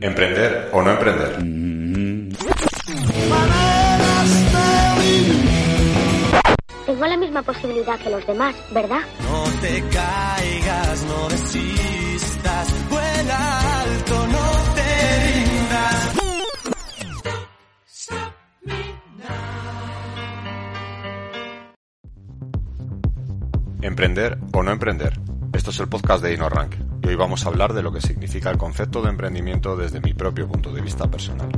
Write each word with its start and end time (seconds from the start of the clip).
Emprender 0.00 0.70
o 0.72 0.82
no 0.82 0.90
emprender. 0.90 1.36
Tengo 6.86 7.06
la 7.06 7.16
misma 7.18 7.42
posibilidad 7.42 7.98
que 8.00 8.08
los 8.08 8.26
demás, 8.26 8.56
¿verdad? 8.72 9.00
No 9.22 9.44
te 9.60 9.82
caigas, 9.90 11.04
no 11.04 11.28
desistas, 11.28 12.88
vuela 12.88 13.80
alto, 13.82 14.26
no 14.28 14.50
te 14.74 15.20
rindas. 15.26 16.14
Emprender 23.82 24.38
o 24.54 24.62
no 24.62 24.72
emprender. 24.72 25.27
Esto 25.68 25.82
es 25.82 25.86
el 25.86 25.90
podcast 25.90 26.22
de 26.22 26.32
InnoRank 26.32 26.76
y 27.02 27.08
hoy 27.08 27.14
vamos 27.14 27.44
a 27.44 27.50
hablar 27.50 27.74
de 27.74 27.82
lo 27.82 27.92
que 27.92 28.00
significa 28.00 28.48
el 28.48 28.56
concepto 28.56 29.02
de 29.02 29.10
emprendimiento 29.10 29.76
desde 29.76 30.00
mi 30.00 30.14
propio 30.14 30.48
punto 30.48 30.72
de 30.72 30.80
vista 30.80 31.10
personal. 31.10 31.50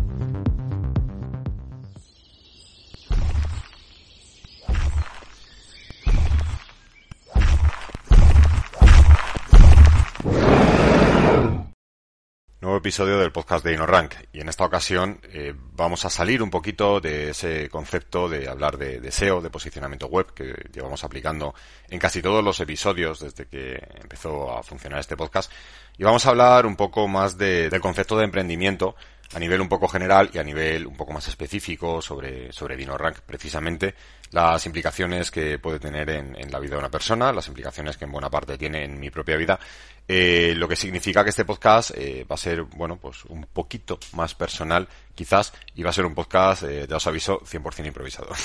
Episodio 12.81 13.19
del 13.19 13.31
podcast 13.31 13.63
de 13.63 13.75
InnoRank. 13.75 14.15
Y 14.33 14.41
en 14.41 14.49
esta 14.49 14.65
ocasión 14.65 15.21
eh, 15.33 15.55
vamos 15.77 16.07
a 16.07 16.11
salir 16.11 16.43
un 16.43 16.51
poquito 16.51 16.99
de 16.99 17.31
ese 17.31 17.69
concepto 17.69 18.27
de 18.27 18.49
hablar 18.49 18.79
de, 18.79 19.01
de, 19.01 19.13
SEO, 19.13 19.43
de 19.43 19.51
posicionamiento 19.51 20.07
web 20.07 20.33
que 20.35 20.55
llevamos 20.73 21.05
aplicando 21.05 21.55
en 21.89 21.99
casi 21.99 22.23
todos 22.23 22.43
los 22.43 22.59
episodios 22.59 23.21
desde 23.21 23.47
que 23.47 23.87
empezó 24.01 24.57
a 24.57 24.63
funcionar 24.63 24.99
este 24.99 25.17
podcast. 25.17 25.53
Y 25.99 26.05
vamos 26.05 26.25
a 26.25 26.31
hablar 26.31 26.65
un 26.65 26.75
poco 26.75 27.07
más 27.07 27.37
de, 27.37 27.69
del 27.69 27.81
concepto 27.81 28.17
de 28.17 28.25
emprendimiento 28.25 28.97
a 29.33 29.39
nivel 29.39 29.61
un 29.61 29.69
poco 29.69 29.87
general 29.87 30.31
y 30.33 30.39
a 30.39 30.43
nivel 30.43 30.87
un 30.87 30.97
poco 30.97 31.13
más 31.13 31.27
específico 31.29 32.03
sobre, 32.03 32.53
sobre 32.53 32.77
DinoRank, 32.77 33.21
precisamente 33.21 33.95
las 34.33 34.65
implicaciones 34.67 35.31
que 35.31 35.59
puede 35.59 35.79
tener 35.79 36.11
en, 36.11 36.37
en, 36.37 36.51
la 36.51 36.59
vida 36.59 36.73
de 36.73 36.79
una 36.79 36.91
persona, 36.91 37.33
las 37.33 37.49
implicaciones 37.49 37.97
que 37.97 38.05
en 38.05 38.13
buena 38.13 38.31
parte 38.31 38.59
tiene 38.59 38.85
en 38.85 38.99
mi 38.99 39.11
propia 39.11 39.37
vida, 39.37 39.59
eh, 40.07 40.55
lo 40.57 40.69
que 40.69 40.77
significa 40.77 41.23
que 41.23 41.31
este 41.31 41.45
podcast 41.45 41.93
eh, 41.95 42.27
va 42.29 42.35
a 42.35 42.39
ser, 42.39 42.63
bueno, 42.63 42.97
pues 42.97 43.25
un 43.27 43.47
poquito 43.53 43.99
más 44.13 44.35
personal, 44.35 44.89
quizás, 45.15 45.53
y 45.75 45.83
va 45.83 45.91
a 45.91 45.93
ser 45.93 46.07
un 46.07 46.15
podcast, 46.15 46.65
eh, 46.65 46.87
ya 46.89 46.97
os 46.97 47.07
aviso, 47.07 47.41
100% 47.41 47.87
improvisado. 47.87 48.31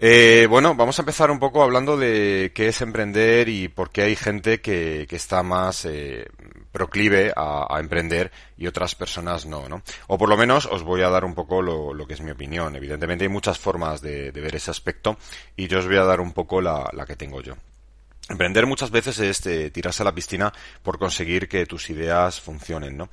Eh, 0.00 0.46
bueno, 0.48 0.76
vamos 0.76 0.96
a 0.96 1.02
empezar 1.02 1.28
un 1.28 1.40
poco 1.40 1.60
hablando 1.60 1.96
de 1.96 2.52
qué 2.54 2.68
es 2.68 2.80
emprender 2.82 3.48
y 3.48 3.66
por 3.66 3.90
qué 3.90 4.02
hay 4.02 4.14
gente 4.14 4.60
que, 4.60 5.06
que 5.08 5.16
está 5.16 5.42
más 5.42 5.84
eh, 5.86 6.28
proclive 6.72 7.32
a, 7.34 7.76
emprender 7.78 8.30
y 8.56 8.66
otras 8.66 8.94
personas 8.94 9.46
no, 9.46 9.68
¿no? 9.68 9.82
O 10.06 10.18
por 10.18 10.28
lo 10.28 10.36
menos 10.36 10.66
os 10.66 10.82
voy 10.82 11.02
a 11.02 11.08
dar 11.08 11.24
un 11.24 11.34
poco 11.34 11.62
lo, 11.62 12.06
que 12.06 12.14
es 12.14 12.20
mi 12.20 12.30
opinión. 12.30 12.76
Evidentemente 12.76 13.24
hay 13.24 13.30
muchas 13.30 13.58
formas 13.58 14.00
de, 14.00 14.30
ver 14.30 14.54
ese 14.54 14.70
aspecto 14.70 15.16
y 15.56 15.68
yo 15.68 15.78
os 15.78 15.86
voy 15.86 15.96
a 15.96 16.04
dar 16.04 16.20
un 16.20 16.32
poco 16.32 16.60
la, 16.60 16.88
la 16.92 17.06
que 17.06 17.16
tengo 17.16 17.40
yo. 17.40 17.54
Emprender 18.28 18.66
muchas 18.66 18.90
veces 18.90 19.18
es 19.20 19.46
eh, 19.46 19.70
tirarse 19.70 20.02
a 20.02 20.04
la 20.04 20.14
piscina 20.14 20.52
por 20.82 20.98
conseguir 20.98 21.48
que 21.48 21.64
tus 21.64 21.88
ideas 21.88 22.40
funcionen, 22.40 22.96
¿no? 22.96 23.08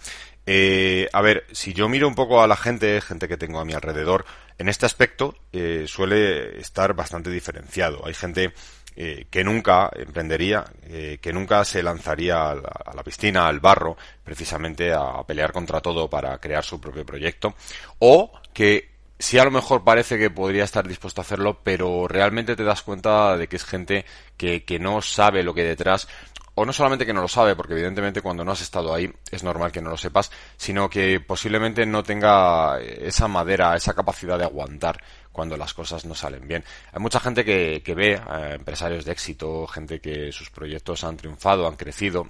Eh, 0.46 1.08
a 1.14 1.22
ver, 1.22 1.46
si 1.54 1.74
yo 1.74 1.88
miro 1.88 2.08
un 2.08 2.16
poco 2.16 2.44
a 2.44 2.48
la 2.48 2.58
gente, 2.58 3.00
gente 3.00 3.30
que 3.30 3.38
tengo 3.38 3.60
a 3.60 3.66
mi 3.66 3.74
alrededor, 3.74 4.26
en 4.58 4.68
este 4.68 4.86
aspecto 4.86 5.36
eh, 5.54 5.86
suele 5.88 6.60
estar 6.60 6.94
bastante 6.94 7.30
diferenciado. 7.30 8.06
Hay 8.06 8.14
gente 8.14 8.54
eh, 8.96 9.28
que 9.30 9.44
nunca 9.44 9.90
emprendería, 9.96 10.66
eh, 10.84 11.18
que 11.22 11.34
nunca 11.34 11.66
se 11.66 11.84
lanzaría 11.84 12.50
a 12.50 12.56
la, 12.56 12.72
a 12.86 12.96
la, 12.96 13.04
piscina, 13.04 13.48
al 13.48 13.60
barro, 13.60 13.98
precisamente 14.24 14.94
a 14.94 15.22
pelear 15.28 15.52
contra 15.52 15.82
todo 15.82 16.10
para 16.10 16.38
crear 16.40 16.64
su 16.64 16.80
propio 16.80 17.06
proyecto, 17.06 17.56
o 18.00 18.32
que 18.54 18.96
sí 19.18 19.38
a 19.38 19.46
lo 19.46 19.52
mejor 19.52 19.84
parece 19.84 20.18
que 20.18 20.30
podría 20.30 20.64
estar 20.64 20.88
dispuesto 20.88 21.22
a 21.22 21.24
hacerlo, 21.24 21.60
pero 21.64 22.08
realmente 22.08 22.56
te 22.56 22.64
das 22.64 22.82
cuenta 22.82 23.38
de 23.38 23.48
que 23.48 23.56
es 23.56 23.66
gente 23.66 24.06
que, 24.38 24.64
que 24.64 24.80
no 24.80 25.02
sabe 25.02 25.44
lo 25.44 25.54
que 25.54 25.64
detrás, 25.64 26.08
o 26.56 26.66
no 26.66 26.74
solamente 26.74 27.06
que 27.06 27.14
no 27.14 27.22
lo 27.22 27.28
sabe, 27.28 27.56
porque 27.56 27.74
evidentemente 27.74 28.22
cuando 28.22 28.44
no 28.44 28.54
has 28.54 28.62
estado 28.62 28.94
ahí 28.94 29.12
es 29.30 29.44
normal 29.44 29.72
que 29.72 29.82
no 29.82 29.90
lo 29.90 29.98
sepas, 29.98 30.32
sino 30.58 30.90
que 30.90 31.20
posiblemente 31.20 31.86
no 31.86 32.02
tenga 32.04 32.80
esa 32.80 33.28
madera, 33.28 33.76
esa 33.76 33.94
capacidad 33.94 34.38
de 34.38 34.46
aguantar 34.46 35.02
cuando 35.32 35.58
las 35.58 35.74
cosas 35.74 36.06
no 36.06 36.16
salen 36.16 36.48
bien. 36.48 36.64
Hay 36.94 37.02
mucha 37.02 37.20
gente 37.20 37.44
que, 37.44 37.82
que 37.84 37.94
ve 37.94 38.16
a 38.16 38.56
empresarios 38.56 39.04
de 39.04 39.12
éxito, 39.12 39.68
gente 39.68 40.00
que 40.00 40.32
sus 40.32 40.50
proyectos 40.50 41.04
han 41.04 41.18
triunfado, 41.18 41.68
han 41.68 41.76
crecido 41.76 42.30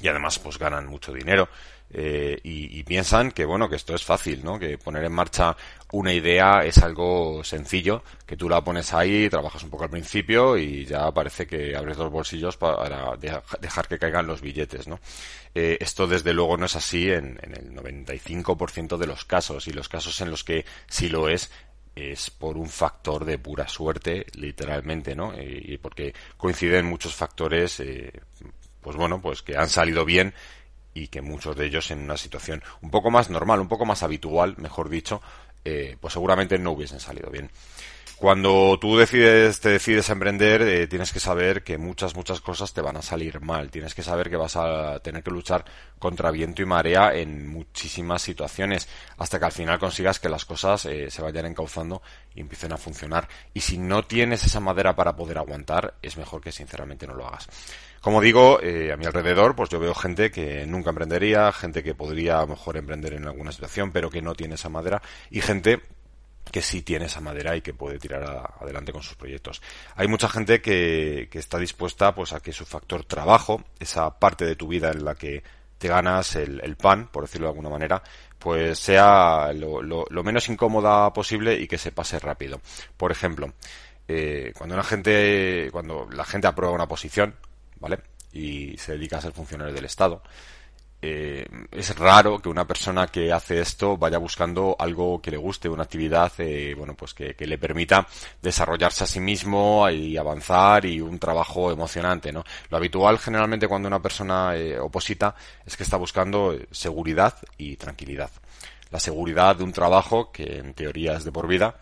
y 0.00 0.08
además 0.08 0.38
pues 0.38 0.58
ganan 0.58 0.86
mucho 0.86 1.12
dinero. 1.12 1.48
Eh, 1.88 2.40
y, 2.42 2.82
piensan 2.82 3.30
que 3.30 3.44
bueno 3.44 3.68
que 3.68 3.76
esto 3.76 3.94
es 3.94 4.02
fácil 4.02 4.44
no 4.44 4.58
que 4.58 4.76
poner 4.76 5.04
en 5.04 5.12
marcha 5.12 5.56
una 5.92 6.12
idea 6.12 6.64
es 6.64 6.78
algo 6.78 7.44
sencillo 7.44 8.02
que 8.26 8.36
tú 8.36 8.48
la 8.48 8.62
pones 8.62 8.92
ahí 8.92 9.30
trabajas 9.30 9.62
un 9.62 9.70
poco 9.70 9.84
al 9.84 9.90
principio 9.90 10.56
y 10.56 10.84
ya 10.84 11.10
parece 11.12 11.46
que 11.46 11.76
abres 11.76 11.96
los 11.96 12.10
bolsillos 12.10 12.56
para 12.56 13.16
dejar 13.16 13.86
que 13.86 14.00
caigan 14.00 14.26
los 14.26 14.40
billetes 14.40 14.88
no 14.88 14.98
eh, 15.54 15.78
esto 15.80 16.08
desde 16.08 16.32
luego 16.32 16.56
no 16.56 16.66
es 16.66 16.74
así 16.74 17.08
en, 17.08 17.38
en 17.42 17.54
el 17.54 17.72
95% 17.72 18.96
de 18.98 19.06
los 19.06 19.24
casos 19.24 19.68
y 19.68 19.72
los 19.72 19.88
casos 19.88 20.20
en 20.20 20.30
los 20.30 20.42
que 20.42 20.64
sí 20.88 21.08
lo 21.08 21.28
es 21.28 21.50
es 21.96 22.30
por 22.30 22.58
un 22.58 22.68
factor 22.68 23.24
de 23.24 23.38
pura 23.38 23.66
suerte, 23.68 24.26
literalmente, 24.34 25.16
¿no? 25.16 25.32
Y, 25.34 25.72
y 25.72 25.78
porque 25.78 26.14
coinciden 26.36 26.84
muchos 26.84 27.14
factores, 27.14 27.80
eh, 27.80 28.12
pues 28.82 28.96
bueno, 28.96 29.20
pues 29.22 29.40
que 29.40 29.56
han 29.56 29.70
salido 29.70 30.04
bien 30.04 30.34
y 30.96 31.08
que 31.08 31.20
muchos 31.20 31.54
de 31.56 31.66
ellos 31.66 31.90
en 31.90 32.00
una 32.00 32.16
situación 32.16 32.62
un 32.80 32.90
poco 32.90 33.10
más 33.10 33.28
normal, 33.28 33.60
un 33.60 33.68
poco 33.68 33.84
más 33.84 34.02
habitual, 34.02 34.54
mejor 34.56 34.88
dicho, 34.88 35.20
eh, 35.62 35.96
pues 36.00 36.14
seguramente 36.14 36.58
no 36.58 36.72
hubiesen 36.72 37.00
salido 37.00 37.30
bien. 37.30 37.50
Cuando 38.16 38.78
tú 38.80 38.96
decides, 38.96 39.60
te 39.60 39.68
decides 39.68 40.08
a 40.08 40.14
emprender, 40.14 40.62
eh, 40.62 40.86
tienes 40.86 41.12
que 41.12 41.20
saber 41.20 41.62
que 41.62 41.76
muchas, 41.76 42.16
muchas 42.16 42.40
cosas 42.40 42.72
te 42.72 42.80
van 42.80 42.96
a 42.96 43.02
salir 43.02 43.42
mal. 43.42 43.70
Tienes 43.70 43.94
que 43.94 44.02
saber 44.02 44.30
que 44.30 44.36
vas 44.36 44.56
a 44.56 45.00
tener 45.00 45.22
que 45.22 45.30
luchar 45.30 45.66
contra 45.98 46.30
viento 46.30 46.62
y 46.62 46.64
marea 46.64 47.14
en 47.14 47.46
muchísimas 47.46 48.22
situaciones, 48.22 48.88
hasta 49.18 49.38
que 49.38 49.44
al 49.44 49.52
final 49.52 49.78
consigas 49.78 50.18
que 50.18 50.30
las 50.30 50.46
cosas 50.46 50.86
eh, 50.86 51.10
se 51.10 51.20
vayan 51.20 51.44
encauzando 51.44 52.00
y 52.34 52.40
empiecen 52.40 52.72
a 52.72 52.78
funcionar. 52.78 53.28
Y 53.52 53.60
si 53.60 53.76
no 53.76 54.06
tienes 54.06 54.44
esa 54.44 54.60
madera 54.60 54.96
para 54.96 55.14
poder 55.14 55.36
aguantar, 55.36 55.96
es 56.00 56.16
mejor 56.16 56.40
que 56.40 56.52
sinceramente 56.52 57.06
no 57.06 57.12
lo 57.12 57.26
hagas. 57.26 57.50
Como 58.00 58.20
digo, 58.20 58.60
eh, 58.62 58.92
a 58.92 58.96
mi 58.96 59.06
alrededor, 59.06 59.56
pues 59.56 59.70
yo 59.70 59.80
veo 59.80 59.94
gente 59.94 60.30
que 60.30 60.66
nunca 60.66 60.90
emprendería, 60.90 61.52
gente 61.52 61.82
que 61.82 61.94
podría 61.94 62.38
a 62.38 62.42
lo 62.42 62.48
mejor 62.48 62.76
emprender 62.76 63.14
en 63.14 63.26
alguna 63.26 63.52
situación, 63.52 63.90
pero 63.92 64.10
que 64.10 64.22
no 64.22 64.34
tiene 64.34 64.54
esa 64.54 64.68
madera, 64.68 65.02
y 65.30 65.40
gente 65.40 65.80
que 66.50 66.62
sí 66.62 66.82
tiene 66.82 67.06
esa 67.06 67.20
madera 67.20 67.56
y 67.56 67.62
que 67.62 67.74
puede 67.74 67.98
tirar 67.98 68.52
adelante 68.60 68.92
con 68.92 69.02
sus 69.02 69.16
proyectos. 69.16 69.60
Hay 69.96 70.08
mucha 70.08 70.28
gente 70.28 70.60
que, 70.60 71.28
que, 71.30 71.38
está 71.38 71.58
dispuesta 71.58 72.14
pues 72.14 72.32
a 72.32 72.40
que 72.40 72.52
su 72.52 72.64
factor 72.64 73.04
trabajo, 73.04 73.64
esa 73.80 74.18
parte 74.18 74.44
de 74.44 74.56
tu 74.56 74.68
vida 74.68 74.90
en 74.92 75.04
la 75.04 75.14
que 75.16 75.42
te 75.78 75.88
ganas 75.88 76.36
el, 76.36 76.60
el 76.62 76.76
pan, 76.76 77.08
por 77.08 77.24
decirlo 77.24 77.48
de 77.48 77.50
alguna 77.50 77.68
manera, 77.68 78.02
pues 78.38 78.78
sea 78.78 79.52
lo, 79.52 79.82
lo, 79.82 80.04
lo, 80.08 80.22
menos 80.22 80.48
incómoda 80.48 81.12
posible 81.12 81.54
y 81.58 81.66
que 81.66 81.78
se 81.78 81.92
pase 81.92 82.18
rápido. 82.18 82.60
Por 82.96 83.12
ejemplo, 83.12 83.52
eh, 84.08 84.52
cuando 84.56 84.74
una 84.74 84.84
gente, 84.84 85.68
cuando 85.72 86.08
la 86.10 86.24
gente 86.24 86.46
aprueba 86.46 86.74
una 86.74 86.88
posición, 86.88 87.34
¿vale? 87.80 88.00
Y 88.32 88.76
se 88.78 88.92
dedica 88.92 89.18
a 89.18 89.22
ser 89.22 89.32
funcionario 89.32 89.74
del 89.74 89.84
Estado, 89.84 90.22
eh, 91.02 91.46
es 91.70 91.96
raro 91.96 92.38
que 92.40 92.48
una 92.48 92.66
persona 92.66 93.06
que 93.06 93.30
hace 93.30 93.60
esto 93.60 93.98
vaya 93.98 94.18
buscando 94.18 94.74
algo 94.78 95.20
que 95.20 95.30
le 95.30 95.36
guste, 95.36 95.68
una 95.68 95.82
actividad, 95.82 96.32
eh, 96.38 96.74
bueno, 96.76 96.94
pues 96.94 97.12
que, 97.12 97.34
le 97.38 97.58
permita 97.58 98.06
desarrollarse 98.40 99.04
a 99.04 99.06
sí 99.06 99.20
mismo 99.20 99.88
y 99.90 100.16
avanzar 100.16 100.86
y 100.86 101.00
un 101.00 101.18
trabajo 101.18 101.70
emocionante, 101.70 102.32
¿no? 102.32 102.44
Lo 102.70 102.78
habitual 102.78 103.18
generalmente 103.18 103.68
cuando 103.68 103.88
una 103.88 104.00
persona 104.00 104.56
eh, 104.56 104.78
oposita 104.78 105.34
es 105.64 105.76
que 105.76 105.82
está 105.82 105.96
buscando 105.96 106.56
seguridad 106.70 107.34
y 107.58 107.76
tranquilidad. 107.76 108.30
La 108.90 108.98
seguridad 108.98 109.56
de 109.56 109.64
un 109.64 109.72
trabajo 109.72 110.32
que 110.32 110.58
en 110.58 110.74
teoría 110.74 111.14
es 111.14 111.24
de 111.24 111.32
por 111.32 111.46
vida 111.46 111.76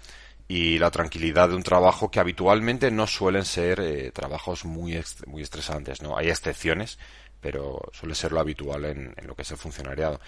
y 0.54 0.78
la 0.78 0.92
tranquilidad 0.92 1.48
de 1.48 1.56
un 1.56 1.64
trabajo 1.64 2.12
que 2.12 2.20
habitualmente 2.20 2.88
no 2.92 3.08
suelen 3.08 3.44
ser 3.44 3.80
eh, 3.80 4.12
trabajos 4.12 4.64
muy, 4.64 5.02
muy 5.26 5.42
estresantes, 5.42 6.00
¿no? 6.00 6.16
Hay 6.16 6.28
excepciones, 6.28 6.96
pero 7.40 7.80
suele 7.92 8.14
ser 8.14 8.30
lo 8.30 8.38
habitual 8.38 8.84
en, 8.84 9.16
lo 9.26 9.34
que 9.34 9.42
es 9.42 9.50
el 9.50 9.56
funcionariado. 9.56 10.20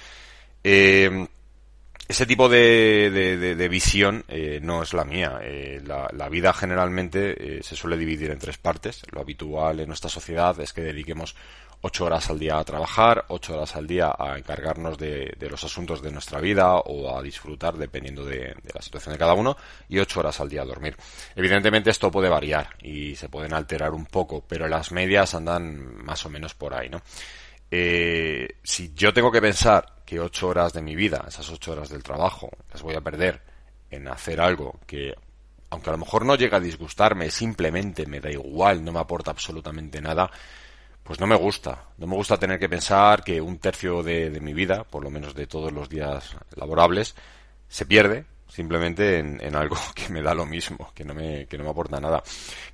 Eh, 0.64 1.28
ese 2.08 2.26
tipo 2.26 2.48
de, 2.48 3.68
visión 3.70 4.24
eh, 4.28 4.60
no 4.62 4.82
es 4.82 4.94
la 4.94 5.04
mía. 5.04 5.40
Eh, 5.42 5.82
la, 5.84 6.28
vida 6.28 6.52
generalmente 6.52 7.62
se 7.62 7.76
suele 7.76 7.96
dividir 7.96 8.30
en 8.30 8.38
tres 8.38 8.58
partes. 8.58 9.02
Lo 9.10 9.20
habitual 9.20 9.80
en 9.80 9.88
nuestra 9.88 10.10
sociedad 10.10 10.58
es 10.60 10.72
que 10.72 10.82
dediquemos 10.82 11.34
ocho 11.80 12.04
horas 12.04 12.30
al 12.30 12.38
día 12.38 12.58
a 12.58 12.64
trabajar, 12.64 13.24
ocho 13.28 13.54
horas 13.54 13.76
al 13.76 13.86
día 13.86 14.14
a 14.18 14.36
encargarnos 14.36 14.98
de, 14.98 15.36
los 15.48 15.62
asuntos 15.62 16.02
de 16.02 16.10
nuestra 16.10 16.40
vida 16.40 16.74
o 16.74 17.16
a 17.16 17.22
disfrutar 17.22 17.76
dependiendo 17.76 18.24
de, 18.24 18.54
la 18.74 18.82
situación 18.82 19.12
de 19.12 19.18
cada 19.18 19.34
uno 19.34 19.56
y 19.88 19.98
ocho 19.98 20.20
horas 20.20 20.40
al 20.40 20.48
día 20.48 20.62
a 20.62 20.64
dormir. 20.64 20.96
Evidentemente 21.34 21.90
esto 21.90 22.10
puede 22.10 22.28
variar 22.28 22.70
y 22.82 23.14
se 23.16 23.28
pueden 23.28 23.52
alterar 23.52 23.92
un 23.92 24.06
poco, 24.06 24.44
pero 24.46 24.68
las 24.68 24.92
medias 24.92 25.34
andan 25.34 26.04
más 26.04 26.24
o 26.26 26.30
menos 26.30 26.54
por 26.54 26.74
ahí, 26.74 26.88
¿no? 26.88 27.02
Eh, 27.70 28.58
si 28.62 28.92
yo 28.94 29.12
tengo 29.12 29.32
que 29.32 29.40
pensar 29.40 30.02
que 30.04 30.20
ocho 30.20 30.48
horas 30.48 30.72
de 30.72 30.82
mi 30.82 30.94
vida, 30.94 31.24
esas 31.26 31.50
ocho 31.50 31.72
horas 31.72 31.88
del 31.88 32.02
trabajo, 32.02 32.50
las 32.72 32.82
voy 32.82 32.94
a 32.94 33.00
perder 33.00 33.42
en 33.90 34.08
hacer 34.08 34.40
algo 34.40 34.78
que, 34.86 35.14
aunque 35.70 35.90
a 35.90 35.92
lo 35.92 35.98
mejor 35.98 36.24
no 36.24 36.36
llega 36.36 36.58
a 36.58 36.60
disgustarme, 36.60 37.30
simplemente 37.30 38.06
me 38.06 38.20
da 38.20 38.30
igual, 38.30 38.84
no 38.84 38.92
me 38.92 39.00
aporta 39.00 39.32
absolutamente 39.32 40.00
nada, 40.00 40.30
pues 41.02 41.20
no 41.20 41.26
me 41.26 41.36
gusta. 41.36 41.84
No 41.98 42.06
me 42.06 42.16
gusta 42.16 42.38
tener 42.38 42.58
que 42.58 42.68
pensar 42.68 43.22
que 43.24 43.40
un 43.40 43.58
tercio 43.58 44.02
de, 44.02 44.30
de 44.30 44.40
mi 44.40 44.54
vida, 44.54 44.84
por 44.84 45.02
lo 45.02 45.10
menos 45.10 45.34
de 45.34 45.46
todos 45.46 45.72
los 45.72 45.88
días 45.88 46.36
laborables, 46.54 47.14
se 47.68 47.86
pierde 47.86 48.26
simplemente 48.56 49.18
en, 49.18 49.54
algo 49.54 49.76
que 49.94 50.08
me 50.08 50.22
da 50.22 50.34
lo 50.34 50.46
mismo, 50.46 50.90
que 50.94 51.04
no 51.04 51.14
me, 51.14 51.46
que 51.46 51.58
no 51.58 51.64
me 51.64 51.70
aporta 51.70 52.00
nada. 52.00 52.22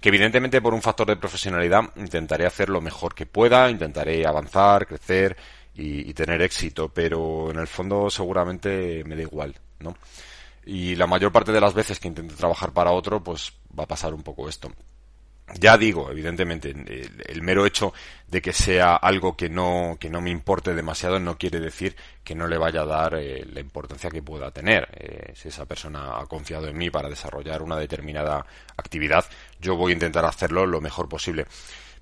Que 0.00 0.10
evidentemente 0.10 0.62
por 0.62 0.74
un 0.74 0.80
factor 0.80 1.08
de 1.08 1.16
profesionalidad 1.16 1.82
intentaré 1.96 2.46
hacer 2.46 2.68
lo 2.68 2.80
mejor 2.80 3.16
que 3.16 3.26
pueda, 3.26 3.68
intentaré 3.68 4.24
avanzar, 4.24 4.86
crecer 4.86 5.36
y, 5.74 6.14
tener 6.14 6.40
éxito, 6.40 6.88
pero 6.88 7.50
en 7.50 7.58
el 7.58 7.66
fondo 7.66 8.08
seguramente 8.10 9.02
me 9.04 9.16
da 9.16 9.22
igual, 9.22 9.56
¿no? 9.80 9.96
Y 10.64 10.94
la 10.94 11.08
mayor 11.08 11.32
parte 11.32 11.50
de 11.50 11.60
las 11.60 11.74
veces 11.74 11.98
que 11.98 12.06
intente 12.06 12.36
trabajar 12.36 12.72
para 12.72 12.92
otro, 12.92 13.20
pues 13.20 13.52
va 13.76 13.82
a 13.82 13.88
pasar 13.88 14.14
un 14.14 14.22
poco 14.22 14.48
esto. 14.48 14.70
Ya 15.54 15.76
digo, 15.76 16.10
evidentemente, 16.10 16.70
el, 16.70 17.42
mero 17.42 17.66
hecho 17.66 17.92
de 18.26 18.40
que 18.40 18.52
sea 18.52 18.96
algo 18.96 19.36
que 19.36 19.50
no, 19.50 19.96
que 20.00 20.08
no 20.08 20.22
me 20.22 20.30
importe 20.30 20.74
demasiado 20.74 21.18
no 21.18 21.36
quiere 21.36 21.60
decir 21.60 21.94
que 22.24 22.34
no 22.34 22.46
le 22.46 22.56
vaya 22.56 22.82
a 22.82 22.86
dar 22.86 23.14
eh, 23.16 23.44
la 23.52 23.60
importancia 23.60 24.08
que 24.08 24.22
pueda 24.22 24.50
tener. 24.50 24.88
Eh, 24.94 25.32
si 25.34 25.48
esa 25.48 25.66
persona 25.66 26.18
ha 26.18 26.26
confiado 26.26 26.68
en 26.68 26.78
mí 26.78 26.88
para 26.88 27.10
desarrollar 27.10 27.60
una 27.60 27.76
determinada 27.76 28.46
actividad, 28.76 29.26
yo 29.60 29.76
voy 29.76 29.92
a 29.92 29.94
intentar 29.94 30.24
hacerlo 30.24 30.64
lo 30.64 30.80
mejor 30.80 31.08
posible. 31.08 31.46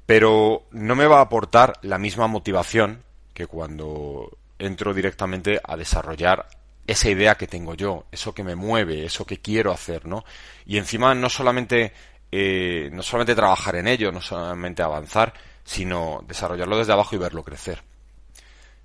Pero 0.06 0.64
no 0.70 0.94
me 0.94 1.06
va 1.06 1.18
a 1.18 1.22
aportar 1.22 1.74
la 1.82 1.98
misma 1.98 2.28
motivación 2.28 3.02
que 3.34 3.46
cuando 3.46 4.30
entro 4.58 4.94
directamente 4.94 5.60
a 5.64 5.76
desarrollar 5.76 6.46
esa 6.86 7.08
idea 7.08 7.36
que 7.36 7.46
tengo 7.46 7.74
yo, 7.74 8.06
eso 8.10 8.34
que 8.34 8.42
me 8.42 8.56
mueve, 8.56 9.04
eso 9.04 9.24
que 9.24 9.38
quiero 9.38 9.72
hacer, 9.72 10.06
¿no? 10.06 10.24
Y 10.66 10.76
encima 10.76 11.14
no 11.14 11.28
solamente 11.28 11.92
eh, 12.32 12.90
no 12.92 13.02
solamente 13.02 13.34
trabajar 13.34 13.76
en 13.76 13.88
ello, 13.88 14.12
no 14.12 14.20
solamente 14.20 14.82
avanzar, 14.82 15.32
sino 15.64 16.24
desarrollarlo 16.26 16.78
desde 16.78 16.92
abajo 16.92 17.16
y 17.16 17.18
verlo 17.18 17.44
crecer. 17.44 17.82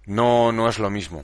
No, 0.05 0.51
no 0.51 0.69
es 0.69 0.79
lo 0.79 0.89
mismo. 0.89 1.23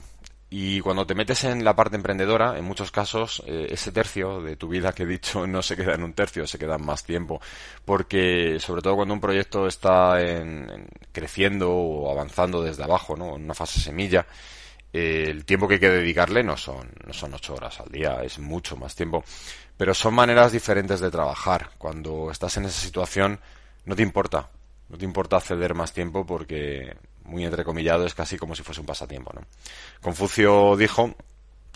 Y 0.54 0.80
cuando 0.80 1.06
te 1.06 1.14
metes 1.14 1.44
en 1.44 1.64
la 1.64 1.74
parte 1.74 1.96
emprendedora, 1.96 2.58
en 2.58 2.64
muchos 2.66 2.90
casos, 2.90 3.42
eh, 3.46 3.68
ese 3.70 3.90
tercio 3.90 4.42
de 4.42 4.56
tu 4.56 4.68
vida 4.68 4.92
que 4.92 5.04
he 5.04 5.06
dicho 5.06 5.46
no 5.48 5.62
se 5.62 5.76
queda 5.76 5.94
en 5.94 6.02
un 6.02 6.12
tercio, 6.12 6.46
se 6.46 6.58
queda 6.58 6.76
en 6.76 6.84
más 6.84 7.04
tiempo. 7.04 7.40
Porque, 7.86 8.58
sobre 8.60 8.82
todo 8.82 8.96
cuando 8.96 9.14
un 9.14 9.20
proyecto 9.20 9.66
está 9.66 10.20
en, 10.20 10.88
creciendo 11.10 11.70
o 11.72 12.10
avanzando 12.10 12.62
desde 12.62 12.84
abajo, 12.84 13.16
¿no? 13.16 13.36
En 13.36 13.44
una 13.44 13.54
fase 13.54 13.80
semilla, 13.80 14.26
el 14.92 15.44
tiempo 15.44 15.66
que 15.66 15.74
hay 15.74 15.80
que 15.80 15.88
dedicarle 15.88 16.42
no 16.42 16.56
son, 16.56 16.90
no 17.06 17.12
son 17.12 17.32
ocho 17.34 17.54
horas 17.54 17.80
al 17.80 17.90
día, 17.90 18.22
es 18.22 18.38
mucho 18.38 18.76
más 18.76 18.94
tiempo. 18.94 19.24
Pero 19.76 19.94
son 19.94 20.14
maneras 20.14 20.52
diferentes 20.52 21.00
de 21.00 21.10
trabajar. 21.10 21.70
Cuando 21.78 22.30
estás 22.30 22.56
en 22.58 22.66
esa 22.66 22.80
situación, 22.80 23.40
no 23.86 23.96
te 23.96 24.02
importa. 24.02 24.50
No 24.88 24.98
te 24.98 25.04
importa 25.04 25.40
ceder 25.40 25.74
más 25.74 25.92
tiempo 25.94 26.26
porque, 26.26 26.94
muy 27.24 27.44
entrecomillado, 27.44 28.04
es 28.04 28.14
casi 28.14 28.36
como 28.36 28.54
si 28.54 28.62
fuese 28.62 28.80
un 28.80 28.86
pasatiempo. 28.86 29.32
¿no? 29.34 29.40
Confucio 30.02 30.76
dijo 30.76 31.14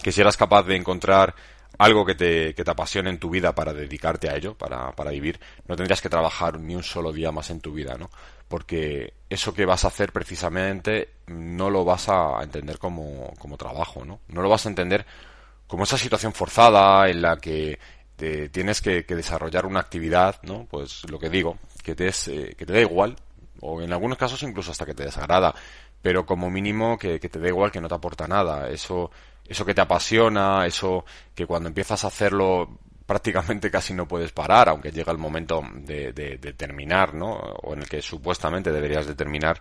que 0.02 0.12
si 0.12 0.20
eras 0.20 0.36
capaz 0.36 0.64
de 0.64 0.76
encontrar 0.76 1.34
algo 1.78 2.04
que 2.04 2.14
te, 2.14 2.54
que 2.54 2.64
te 2.64 2.70
apasione 2.70 3.10
en 3.10 3.18
tu 3.18 3.30
vida 3.30 3.54
para 3.54 3.72
dedicarte 3.72 4.28
a 4.28 4.36
ello, 4.36 4.54
para, 4.54 4.92
para 4.92 5.10
vivir, 5.10 5.40
no 5.66 5.76
tendrías 5.76 6.00
que 6.00 6.08
trabajar 6.08 6.60
ni 6.60 6.74
un 6.74 6.82
solo 6.82 7.12
día 7.12 7.32
más 7.32 7.50
en 7.50 7.60
tu 7.60 7.72
vida, 7.72 7.96
¿no? 7.98 8.10
Porque 8.48 9.14
eso 9.28 9.52
que 9.52 9.66
vas 9.66 9.84
a 9.84 9.88
hacer 9.88 10.12
precisamente 10.12 11.08
no 11.26 11.68
lo 11.70 11.84
vas 11.84 12.08
a 12.08 12.38
entender 12.42 12.78
como, 12.78 13.34
como 13.38 13.56
trabajo, 13.56 14.04
¿no? 14.04 14.20
No 14.28 14.42
lo 14.42 14.48
vas 14.48 14.66
a 14.66 14.68
entender 14.68 15.04
como 15.66 15.84
esa 15.84 15.98
situación 15.98 16.32
forzada 16.32 17.08
en 17.08 17.22
la 17.22 17.36
que 17.38 17.78
te 18.16 18.48
tienes 18.48 18.80
que, 18.80 19.02
desarrollar 19.02 19.66
una 19.66 19.80
actividad, 19.80 20.40
¿no? 20.42 20.66
Pues 20.70 21.08
lo 21.10 21.18
que 21.18 21.28
digo, 21.28 21.58
que 21.82 21.94
te, 21.94 22.08
es, 22.08 22.28
eh, 22.28 22.54
que 22.56 22.64
te 22.64 22.72
da 22.72 22.80
igual, 22.80 23.16
o 23.60 23.82
en 23.82 23.92
algunos 23.92 24.18
casos 24.18 24.42
incluso 24.42 24.70
hasta 24.70 24.86
que 24.86 24.94
te 24.94 25.04
desagrada, 25.04 25.54
pero 26.00 26.24
como 26.24 26.50
mínimo 26.50 26.98
que, 26.98 27.18
te 27.18 27.38
da 27.38 27.48
igual, 27.48 27.70
que 27.70 27.80
no 27.80 27.88
te 27.88 27.94
aporta 27.94 28.26
nada. 28.26 28.70
Eso, 28.70 29.10
eso 29.46 29.64
que 29.64 29.74
te 29.74 29.80
apasiona, 29.80 30.66
eso 30.66 31.04
que 31.34 31.46
cuando 31.46 31.68
empiezas 31.68 32.04
a 32.04 32.08
hacerlo 32.08 32.78
prácticamente 33.06 33.70
casi 33.70 33.94
no 33.94 34.06
puedes 34.06 34.32
parar, 34.32 34.68
aunque 34.68 34.90
llega 34.90 35.12
el 35.12 35.18
momento 35.18 35.62
de, 35.74 36.12
de, 36.12 36.38
de 36.38 36.52
terminar, 36.52 37.14
¿no? 37.14 37.30
O 37.32 37.72
en 37.74 37.80
el 37.80 37.88
que 37.88 38.02
supuestamente 38.02 38.72
deberías 38.72 39.06
de 39.06 39.14
terminar, 39.14 39.60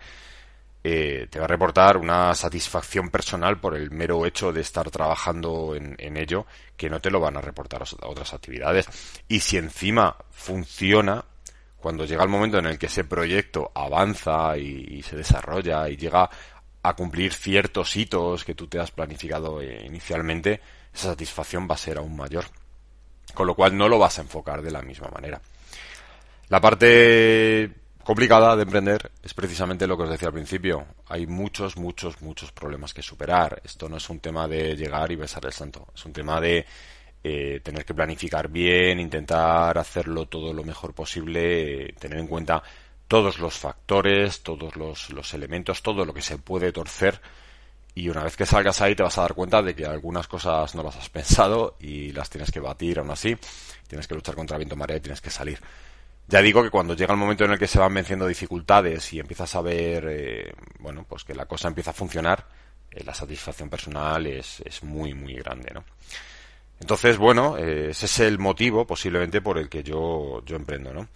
eh, 0.88 1.26
te 1.32 1.40
va 1.40 1.46
a 1.46 1.48
reportar 1.48 1.98
una 1.98 2.36
satisfacción 2.36 3.10
personal 3.10 3.60
por 3.60 3.76
el 3.76 3.90
mero 3.90 4.24
hecho 4.24 4.54
de 4.54 4.62
estar 4.62 4.92
trabajando 4.92 5.74
en, 5.74 6.16
ello 6.16 6.46
que 6.78 6.92
no 6.92 7.02
te 7.02 7.10
lo 7.10 7.20
van 7.20 7.38
a 7.38 7.42
reportar 7.42 7.84
otras 8.04 8.36
actividades. 8.36 8.86
Y 9.28 9.40
si 9.40 9.58
encima 9.58 10.16
funciona, 10.30 11.26
cuando 11.78 12.06
llega 12.06 12.22
el 12.22 12.30
momento 12.30 12.60
en 12.60 12.68
el 12.68 12.78
que 12.78 12.86
ese 12.86 13.04
proyecto 13.04 13.72
avanza 13.74 14.56
y, 14.60 15.02
se 15.02 15.16
desarrolla 15.16 15.90
y 15.90 15.98
llega 15.98 16.30
a 16.84 16.94
cumplir 16.94 17.34
ciertos 17.34 17.96
hitos 17.96 18.46
que 18.46 18.54
tú 18.54 18.68
te 18.68 18.80
has 18.80 18.92
planificado 18.92 19.64
eh, 19.64 19.84
inicialmente, 19.88 20.62
esa 20.94 21.10
satisfacción 21.10 21.68
va 21.68 21.74
a 21.74 21.80
ser 21.80 21.98
aún 21.98 22.16
mayor. 22.16 22.46
Con 23.36 23.46
lo 23.46 23.54
cual 23.54 23.78
no 23.78 23.88
lo 23.88 24.00
vas 24.00 24.18
a 24.18 24.24
enfocar 24.24 24.64
de 24.64 24.72
la 24.72 24.82
misma 24.82 25.10
manera. 25.10 25.40
La 26.50 26.60
parte 26.60 27.70
complicada 28.04 28.56
de 28.56 28.64
emprender 28.64 29.12
es 29.22 29.34
precisamente 29.34 29.88
lo 29.88 29.98
que 29.98 30.04
os 30.04 30.10
decía 30.10 30.30
al 30.30 30.34
principio. 30.34 30.86
Hay 31.08 31.28
muchos, 31.28 31.76
muchos, 31.76 32.22
muchos 32.22 32.52
problemas 32.52 32.94
que 32.94 33.02
superar. 33.02 33.62
Esto 33.64 33.90
no 33.90 33.98
es 33.98 34.10
un 34.10 34.20
tema 34.20 34.48
de 34.48 34.76
llegar 34.76 35.12
y 35.12 35.16
besar 35.16 35.46
el 35.46 35.54
santo. 35.54 35.88
Es 35.94 36.06
un 36.06 36.14
tema 36.14 36.40
de 36.40 36.66
eh, 37.24 37.60
tener 37.64 37.84
que 37.84 37.96
planificar 37.96 38.48
bien, 38.48 39.00
intentar 39.00 39.78
hacerlo 39.80 40.28
todo 40.28 40.54
lo 40.54 40.64
mejor 40.64 40.94
posible, 40.94 41.94
tener 42.00 42.20
en 42.20 42.28
cuenta 42.28 42.62
todos 43.08 43.40
los 43.40 43.56
factores, 43.56 44.44
todos 44.44 44.76
los, 44.76 45.10
los 45.10 45.34
elementos, 45.34 45.82
todo 45.82 46.06
lo 46.06 46.14
que 46.14 46.22
se 46.22 46.38
puede 46.38 46.72
torcer. 46.72 47.20
Y 47.96 48.10
una 48.10 48.24
vez 48.24 48.36
que 48.36 48.46
salgas 48.46 48.82
ahí 48.82 48.94
te 48.94 49.04
vas 49.04 49.18
a 49.18 49.22
dar 49.22 49.34
cuenta 49.34 49.62
de 49.62 49.74
que 49.74 49.86
algunas 49.86 50.28
cosas 50.28 50.76
no 50.76 50.84
las 50.84 50.98
has 50.98 51.10
pensado 51.10 51.78
y 51.80 52.12
las 52.12 52.30
tienes 52.30 52.52
que 52.52 52.60
batir 52.60 53.00
aún 53.00 53.10
así. 53.10 53.38
Tienes 53.88 54.06
que 54.06 54.16
luchar 54.16 54.36
contra 54.36 54.58
viento 54.58 54.76
marea 54.76 54.98
y 54.98 55.00
tienes 55.00 55.22
que 55.22 55.30
salir. 55.30 55.60
Ya 56.28 56.42
digo 56.42 56.62
que 56.62 56.70
cuando 56.70 56.94
llega 56.94 57.14
el 57.14 57.20
momento 57.20 57.46
en 57.46 57.52
el 57.52 57.60
que 57.60 57.68
se 57.68 57.80
van 57.80 57.94
venciendo 57.94 58.28
dificultades 58.28 59.14
y 59.14 59.20
empiezas 59.20 59.56
a 59.56 59.62
ver, 59.62 60.06
eh, 60.10 60.54
bueno, 60.80 61.06
pues 61.08 61.24
que 61.24 61.34
la 61.34 61.46
cosa 61.46 61.70
empieza 61.70 61.92
a 61.92 61.94
funcionar, 61.94 62.46
eh, 62.92 63.04
la 63.06 63.14
satisfacción 63.14 63.70
personal 63.70 64.26
es, 64.26 64.62
es 64.66 64.84
muy, 64.84 65.14
muy 65.14 65.36
grande, 65.36 65.72
¿no? 65.74 65.86
Entonces, 66.80 67.18
bueno, 67.18 67.58
eh, 67.58 67.92
ese 67.92 68.08
es 68.08 68.20
el 68.20 68.40
motivo 68.40 68.86
posiblemente 68.86 69.40
por 69.40 69.58
el 69.58 69.70
que 69.70 69.84
yo, 69.84 70.44
yo 70.46 70.56
emprendo, 70.56 70.94
¿no? 70.94 71.08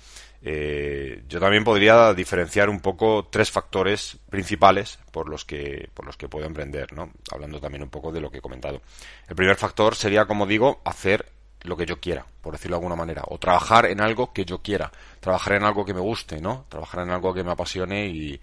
Yo 0.42 1.40
también 1.40 1.64
podría 1.64 2.14
diferenciar 2.14 2.70
un 2.70 2.80
poco 2.80 3.28
tres 3.30 3.52
factores 3.52 4.18
principales 4.30 5.00
por 5.12 5.30
los 5.30 5.44
que 5.44 5.90
por 5.94 6.06
los 6.06 6.16
que 6.16 6.30
puedo 6.30 6.46
emprender, 6.46 6.94
¿no? 6.94 7.12
Hablando 7.32 7.60
también 7.60 7.84
un 7.84 7.90
poco 7.90 8.12
de 8.12 8.22
lo 8.22 8.32
que 8.32 8.38
he 8.38 8.42
comentado. 8.42 8.82
El 9.28 9.36
primer 9.36 9.58
factor 9.58 9.96
sería, 9.96 10.26
como 10.26 10.48
digo, 10.48 10.82
hacer 10.86 11.26
lo 11.64 11.76
que 11.76 11.86
yo 11.86 12.00
quiera, 12.00 12.26
por 12.42 12.54
decirlo 12.54 12.76
de 12.76 12.80
alguna 12.80 12.96
manera, 12.96 13.24
o 13.28 13.38
trabajar 13.38 13.86
en 13.86 14.02
algo 14.02 14.34
que 14.34 14.46
yo 14.46 14.60
quiera, 14.60 14.92
trabajar 15.20 15.54
en 15.54 15.64
algo 15.64 15.86
que 15.86 15.94
me 15.94 16.00
guste, 16.00 16.42
¿no? 16.42 16.66
Trabajar 16.70 17.04
en 17.04 17.12
algo 17.12 17.34
que 17.34 17.44
me 17.44 17.52
apasione 17.52 18.08
y, 18.08 18.40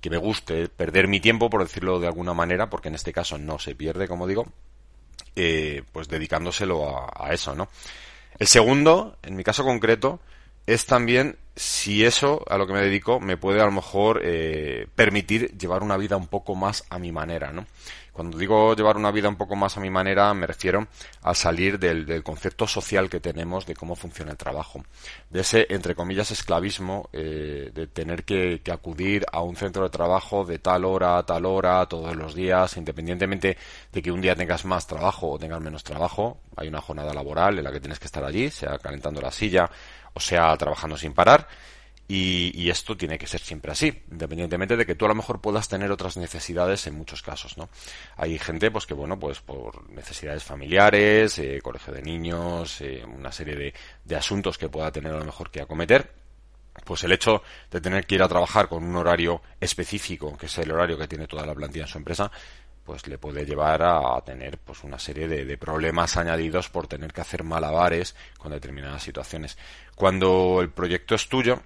que 0.00 0.10
me 0.10 0.16
guste, 0.16 0.68
perder 0.68 1.06
mi 1.06 1.20
tiempo, 1.20 1.48
por 1.48 1.62
decirlo 1.62 2.00
de 2.00 2.08
alguna 2.08 2.34
manera, 2.34 2.68
porque 2.68 2.88
en 2.88 2.96
este 2.96 3.12
caso 3.12 3.38
no 3.38 3.58
se 3.58 3.74
pierde, 3.74 4.08
como 4.08 4.26
digo, 4.26 4.46
eh, 5.36 5.82
pues 5.92 6.08
dedicándoselo 6.08 7.08
a, 7.14 7.32
eso, 7.32 7.54
¿no? 7.54 7.68
El 8.38 8.46
segundo, 8.46 9.16
en 9.22 9.36
mi 9.36 9.44
caso 9.44 9.64
concreto, 9.64 10.20
es 10.68 10.84
también 10.84 11.38
si 11.56 12.04
eso 12.04 12.44
a 12.46 12.58
lo 12.58 12.66
que 12.66 12.74
me 12.74 12.82
dedico 12.82 13.20
me 13.20 13.38
puede 13.38 13.60
a 13.62 13.64
lo 13.64 13.72
mejor 13.72 14.20
eh, 14.22 14.86
permitir 14.94 15.56
llevar 15.56 15.82
una 15.82 15.96
vida 15.96 16.18
un 16.18 16.26
poco 16.26 16.54
más 16.54 16.84
a 16.90 16.98
mi 16.98 17.10
manera, 17.10 17.52
¿no? 17.52 17.66
Cuando 18.12 18.36
digo 18.36 18.74
llevar 18.74 18.96
una 18.96 19.10
vida 19.10 19.28
un 19.28 19.36
poco 19.36 19.56
más 19.56 19.76
a 19.76 19.80
mi 19.80 19.90
manera, 19.90 20.34
me 20.34 20.46
refiero 20.46 20.88
a 21.22 21.34
salir 21.34 21.78
del, 21.78 22.22
concepto 22.24 22.66
social 22.66 23.08
que 23.08 23.20
tenemos 23.20 23.64
de 23.64 23.76
cómo 23.76 23.94
funciona 23.94 24.32
el 24.32 24.36
trabajo. 24.36 24.84
De 25.30 25.40
ese, 25.40 25.68
entre 25.70 25.94
comillas, 25.94 26.32
esclavismo 26.32 27.08
eh, 27.12 27.70
de 27.72 27.86
tener 27.86 28.24
que, 28.24 28.60
acudir 28.72 29.24
a 29.30 29.40
un 29.42 29.54
centro 29.54 29.84
de 29.84 29.90
trabajo 29.90 30.44
de 30.44 30.58
tal 30.58 30.84
hora 30.84 31.16
a 31.16 31.24
tal 31.24 31.46
hora, 31.46 31.86
todos 31.86 32.16
los 32.16 32.34
días, 32.34 32.76
independientemente 32.76 33.56
de 33.92 34.02
que 34.02 34.10
un 34.10 34.20
día 34.20 34.34
tengas 34.34 34.64
más 34.64 34.86
trabajo 34.86 35.30
o 35.30 35.38
tengas 35.38 35.60
menos 35.60 35.84
trabajo. 35.84 36.40
Hay 36.56 36.66
una 36.66 36.80
jornada 36.80 37.14
laboral 37.14 37.56
en 37.58 37.64
la 37.64 37.70
que 37.70 37.78
tienes 37.78 38.00
que 38.00 38.06
estar 38.06 38.24
allí, 38.24 38.50
sea 38.50 38.78
calentando 38.78 39.20
la 39.20 39.30
silla 39.30 39.70
o 40.18 40.20
sea 40.20 40.56
trabajando 40.56 40.96
sin 40.96 41.14
parar 41.14 41.48
y, 42.10 42.70
esto 42.70 42.96
tiene 42.96 43.18
que 43.18 43.26
ser 43.26 43.40
siempre 43.40 43.70
así, 43.70 44.02
independientemente 44.10 44.76
de 44.76 44.86
que 44.86 44.94
tú 44.94 45.04
a 45.04 45.08
lo 45.08 45.14
mejor 45.14 45.42
puedas 45.42 45.68
tener 45.68 45.92
otras 45.92 46.16
necesidades 46.16 46.86
en 46.86 46.94
muchos 46.94 47.20
casos, 47.20 47.58
¿no? 47.58 47.68
Hay 48.16 48.38
gente, 48.38 48.70
pues 48.70 48.86
que 48.86 48.94
bueno, 48.94 49.18
pues 49.18 49.40
por 49.40 49.88
necesidades 49.90 50.42
familiares, 50.42 51.38
eh, 51.38 51.60
colegio 51.62 51.92
de 51.92 52.02
niños, 52.02 52.80
eh, 52.80 53.04
una 53.04 53.30
serie 53.30 53.56
de, 53.56 53.74
de 54.04 54.16
asuntos 54.16 54.56
que 54.56 54.70
pueda 54.70 54.90
tener 54.90 55.12
a 55.12 55.18
lo 55.18 55.24
mejor 55.26 55.50
que 55.50 55.60
acometer, 55.60 56.10
pues 56.84 57.04
el 57.04 57.12
hecho 57.12 57.42
de 57.70 57.80
tener 57.80 58.06
que 58.06 58.14
ir 58.14 58.22
a 58.22 58.28
trabajar 58.28 58.68
con 58.68 58.84
un 58.84 58.96
horario 58.96 59.42
específico, 59.60 60.34
que 60.38 60.46
es 60.46 60.58
el 60.58 60.72
horario 60.72 60.96
que 60.96 61.08
tiene 61.08 61.26
toda 61.26 61.44
la 61.44 61.54
plantilla 61.54 61.84
en 61.84 61.90
su 61.90 61.98
empresa, 61.98 62.30
pues 62.88 63.06
le 63.06 63.18
puede 63.18 63.44
llevar 63.44 63.82
a 63.82 64.18
tener 64.24 64.56
pues 64.56 64.82
una 64.82 64.98
serie 64.98 65.28
de, 65.28 65.58
problemas 65.58 66.16
añadidos 66.16 66.70
por 66.70 66.86
tener 66.86 67.12
que 67.12 67.20
hacer 67.20 67.44
malabares 67.44 68.16
con 68.38 68.50
determinadas 68.50 69.02
situaciones. 69.02 69.58
Cuando 69.94 70.62
el 70.62 70.70
proyecto 70.70 71.14
es 71.14 71.28
tuyo, 71.28 71.60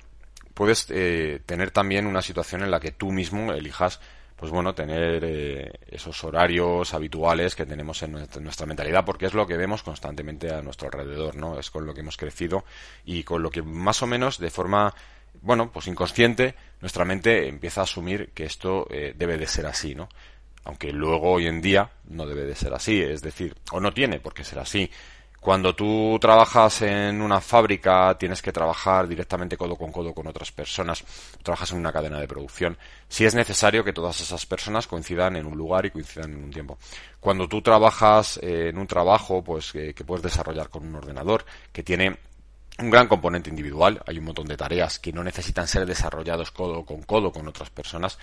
puedes 0.52 0.88
eh, 0.90 1.40
tener 1.46 1.70
también 1.70 2.08
una 2.08 2.22
situación 2.22 2.64
en 2.64 2.72
la 2.72 2.80
que 2.80 2.90
tú 2.90 3.12
mismo 3.12 3.52
elijas 3.52 4.00
pues 4.34 4.50
bueno, 4.50 4.74
tener 4.74 5.22
eh, 5.22 5.70
esos 5.86 6.24
horarios 6.24 6.92
habituales 6.92 7.54
que 7.54 7.66
tenemos 7.66 8.02
en 8.02 8.10
nuestra, 8.10 8.66
mentalidad, 8.66 9.04
porque 9.04 9.26
es 9.26 9.34
lo 9.34 9.46
que 9.46 9.56
vemos 9.56 9.84
constantemente 9.84 10.52
a 10.52 10.60
nuestro 10.60 10.88
alrededor, 10.88 11.36
¿no? 11.36 11.56
Es 11.56 11.70
con 11.70 11.86
lo 11.86 11.94
que 11.94 12.00
hemos 12.00 12.16
crecido 12.16 12.64
y 13.04 13.22
con 13.22 13.44
lo 13.44 13.50
que 13.52 13.62
más 13.62 14.02
o 14.02 14.08
menos 14.08 14.40
de 14.40 14.50
forma, 14.50 14.92
bueno, 15.40 15.70
pues 15.70 15.86
inconsciente, 15.86 16.56
nuestra 16.80 17.04
mente 17.04 17.46
empieza 17.46 17.82
a 17.82 17.84
asumir 17.84 18.32
que 18.34 18.42
esto 18.42 18.88
eh, 18.90 19.14
debe 19.16 19.38
de 19.38 19.46
ser 19.46 19.66
así, 19.66 19.94
¿no? 19.94 20.08
Aunque 20.64 20.92
luego 20.92 21.32
hoy 21.32 21.46
en 21.46 21.60
día 21.60 21.90
no 22.04 22.26
debe 22.26 22.44
de 22.44 22.54
ser 22.54 22.72
así, 22.74 23.00
es 23.00 23.22
decir, 23.22 23.54
o 23.72 23.80
no 23.80 23.92
tiene 23.92 24.20
por 24.20 24.34
qué 24.34 24.44
ser 24.44 24.58
así. 24.58 24.90
Cuando 25.40 25.74
tú 25.74 26.18
trabajas 26.20 26.82
en 26.82 27.20
una 27.20 27.40
fábrica, 27.40 28.16
tienes 28.16 28.40
que 28.40 28.52
trabajar 28.52 29.08
directamente 29.08 29.56
codo 29.56 29.74
con 29.74 29.90
codo 29.90 30.14
con 30.14 30.28
otras 30.28 30.52
personas, 30.52 31.02
trabajas 31.42 31.72
en 31.72 31.78
una 31.78 31.92
cadena 31.92 32.20
de 32.20 32.28
producción. 32.28 32.78
Si 33.08 33.24
es 33.24 33.34
necesario 33.34 33.82
que 33.82 33.92
todas 33.92 34.20
esas 34.20 34.46
personas 34.46 34.86
coincidan 34.86 35.34
en 35.34 35.46
un 35.46 35.58
lugar 35.58 35.84
y 35.84 35.90
coincidan 35.90 36.32
en 36.32 36.44
un 36.44 36.50
tiempo. 36.52 36.78
Cuando 37.18 37.48
tú 37.48 37.60
trabajas 37.60 38.38
eh, 38.40 38.68
en 38.68 38.78
un 38.78 38.86
trabajo, 38.86 39.42
pues 39.42 39.72
que 39.72 39.92
puedes 40.06 40.22
desarrollar 40.22 40.68
con 40.68 40.86
un 40.86 40.94
ordenador, 40.94 41.44
que 41.72 41.82
tiene 41.82 42.18
un 42.78 42.90
gran 42.90 43.08
componente 43.08 43.50
individual, 43.50 44.02
hay 44.06 44.18
un 44.18 44.24
montón 44.24 44.46
de 44.46 44.56
tareas 44.56 44.98
que 44.98 45.12
no 45.12 45.22
necesitan 45.22 45.68
ser 45.68 45.86
desarrollados 45.86 46.50
codo 46.50 46.84
con 46.84 47.02
codo 47.02 47.32
con 47.32 47.46
otras 47.48 47.70
personas, 47.70 48.18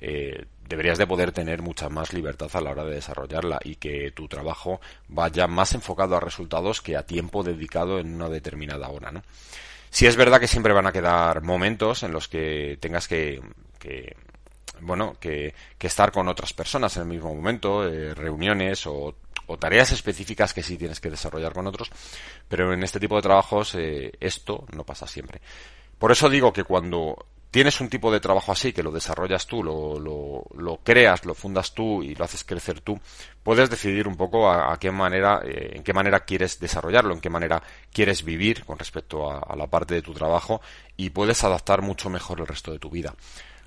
eh, 0.00 0.46
deberías 0.68 0.98
de 0.98 1.06
poder 1.06 1.32
tener 1.32 1.62
mucha 1.62 1.88
más 1.88 2.12
libertad 2.12 2.50
a 2.54 2.60
la 2.60 2.70
hora 2.70 2.84
de 2.84 2.94
desarrollarla 2.94 3.60
y 3.62 3.76
que 3.76 4.10
tu 4.12 4.28
trabajo 4.28 4.80
vaya 5.08 5.46
más 5.46 5.74
enfocado 5.74 6.16
a 6.16 6.20
resultados 6.20 6.80
que 6.80 6.96
a 6.96 7.06
tiempo 7.06 7.42
dedicado 7.42 7.98
en 7.98 8.14
una 8.14 8.28
determinada 8.28 8.88
hora, 8.88 9.12
¿no? 9.12 9.22
Si 9.90 10.06
es 10.06 10.16
verdad 10.16 10.40
que 10.40 10.48
siempre 10.48 10.72
van 10.72 10.86
a 10.86 10.92
quedar 10.92 11.42
momentos 11.42 12.02
en 12.02 12.12
los 12.12 12.26
que 12.26 12.78
tengas 12.80 13.06
que, 13.06 13.42
bueno, 14.80 15.16
que, 15.20 15.54
estar 15.78 16.10
con 16.10 16.28
otras 16.28 16.54
personas 16.54 16.96
en 16.96 17.02
el 17.02 17.08
mismo 17.08 17.34
momento, 17.34 17.86
eh, 17.86 18.14
reuniones 18.14 18.86
o, 18.86 19.14
tareas 19.60 19.92
específicas 19.92 20.54
que 20.54 20.62
sí 20.62 20.78
tienes 20.78 20.98
que 20.98 21.10
desarrollar 21.10 21.52
con 21.52 21.66
otros, 21.66 21.90
pero 22.48 22.72
en 22.72 22.82
este 22.82 22.98
tipo 22.98 23.16
de 23.16 23.22
trabajos 23.22 23.74
eh, 23.74 24.10
esto 24.18 24.64
no 24.74 24.84
pasa 24.84 25.06
siempre. 25.06 25.42
Por 25.98 26.10
eso 26.10 26.30
digo 26.30 26.54
que 26.54 26.64
cuando 26.64 27.26
tienes 27.52 27.82
un 27.82 27.90
tipo 27.90 28.10
de 28.10 28.18
trabajo 28.18 28.50
así, 28.50 28.72
que 28.72 28.82
lo 28.82 28.90
desarrollas 28.90 29.46
tú, 29.46 29.62
lo, 29.62 30.00
lo, 30.00 30.80
creas, 30.82 31.26
lo 31.26 31.34
fundas 31.34 31.74
tú 31.74 32.02
y 32.02 32.14
lo 32.14 32.24
haces 32.24 32.44
crecer 32.44 32.80
tú, 32.80 32.98
puedes 33.42 33.68
decidir 33.68 34.08
un 34.08 34.16
poco 34.16 34.50
a, 34.50 34.76
qué 34.78 34.90
manera, 34.90 35.42
eh, 35.44 35.72
en 35.74 35.82
qué 35.84 35.92
manera 35.92 36.20
quieres 36.20 36.58
desarrollarlo, 36.58 37.12
en 37.12 37.20
qué 37.20 37.28
manera 37.28 37.62
quieres 37.92 38.24
vivir 38.24 38.64
con 38.64 38.78
respecto 38.78 39.30
a, 39.30 39.54
la 39.54 39.66
parte 39.66 39.94
de 39.94 40.00
tu 40.00 40.14
trabajo 40.14 40.62
y 40.96 41.10
puedes 41.10 41.44
adaptar 41.44 41.82
mucho 41.82 42.08
mejor 42.08 42.40
el 42.40 42.46
resto 42.46 42.72
de 42.72 42.78
tu 42.78 42.88
vida. 42.88 43.14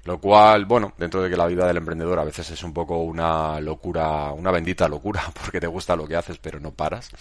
Lo 0.03 0.19
cual, 0.19 0.65
bueno, 0.65 0.93
dentro 0.97 1.21
de 1.21 1.29
que 1.29 1.37
la 1.37 1.45
vida 1.45 1.67
del 1.67 1.77
emprendedor 1.77 2.17
a 2.17 2.23
veces 2.23 2.49
es 2.49 2.63
un 2.63 2.73
poco 2.73 2.97
una 3.03 3.59
locura, 3.59 4.31
una 4.31 4.49
bendita 4.49 4.87
locura, 4.87 5.31
porque 5.39 5.59
te 5.59 5.67
gusta 5.67 5.95
lo 5.95 6.07
que 6.07 6.15
haces 6.15 6.39
pero 6.39 6.59
no 6.59 6.71
paras, 6.71 7.11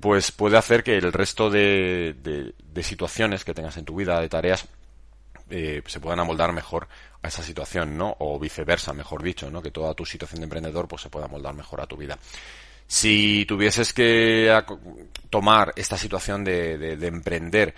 pues 0.00 0.32
puede 0.32 0.58
hacer 0.58 0.84
que 0.84 0.98
el 0.98 1.14
resto 1.14 1.48
de, 1.48 2.14
de 2.14 2.82
situaciones 2.82 3.42
que 3.42 3.54
tengas 3.54 3.78
en 3.78 3.86
tu 3.86 3.96
vida, 3.96 4.20
de 4.20 4.28
tareas, 4.28 4.68
eh, 5.50 5.82
se 5.86 6.00
puedan 6.00 6.20
amoldar 6.20 6.52
mejor 6.52 6.88
a 7.22 7.28
esa 7.28 7.42
situación, 7.42 7.96
¿no? 7.96 8.16
O 8.20 8.38
viceversa, 8.38 8.92
mejor 8.92 9.22
dicho, 9.22 9.50
¿no? 9.50 9.62
Que 9.62 9.70
toda 9.70 9.94
tu 9.94 10.04
situación 10.04 10.40
de 10.40 10.44
emprendedor 10.44 10.86
pues 10.86 11.02
se 11.02 11.10
pueda 11.10 11.26
amoldar 11.26 11.54
mejor 11.54 11.80
a 11.80 11.86
tu 11.86 11.96
vida. 11.96 12.18
Si 12.86 13.44
tuvieses 13.46 13.92
que 13.92 14.50
tomar 15.28 15.74
esta 15.76 15.98
situación 15.98 16.42
de, 16.42 16.92
emprender 17.06 17.74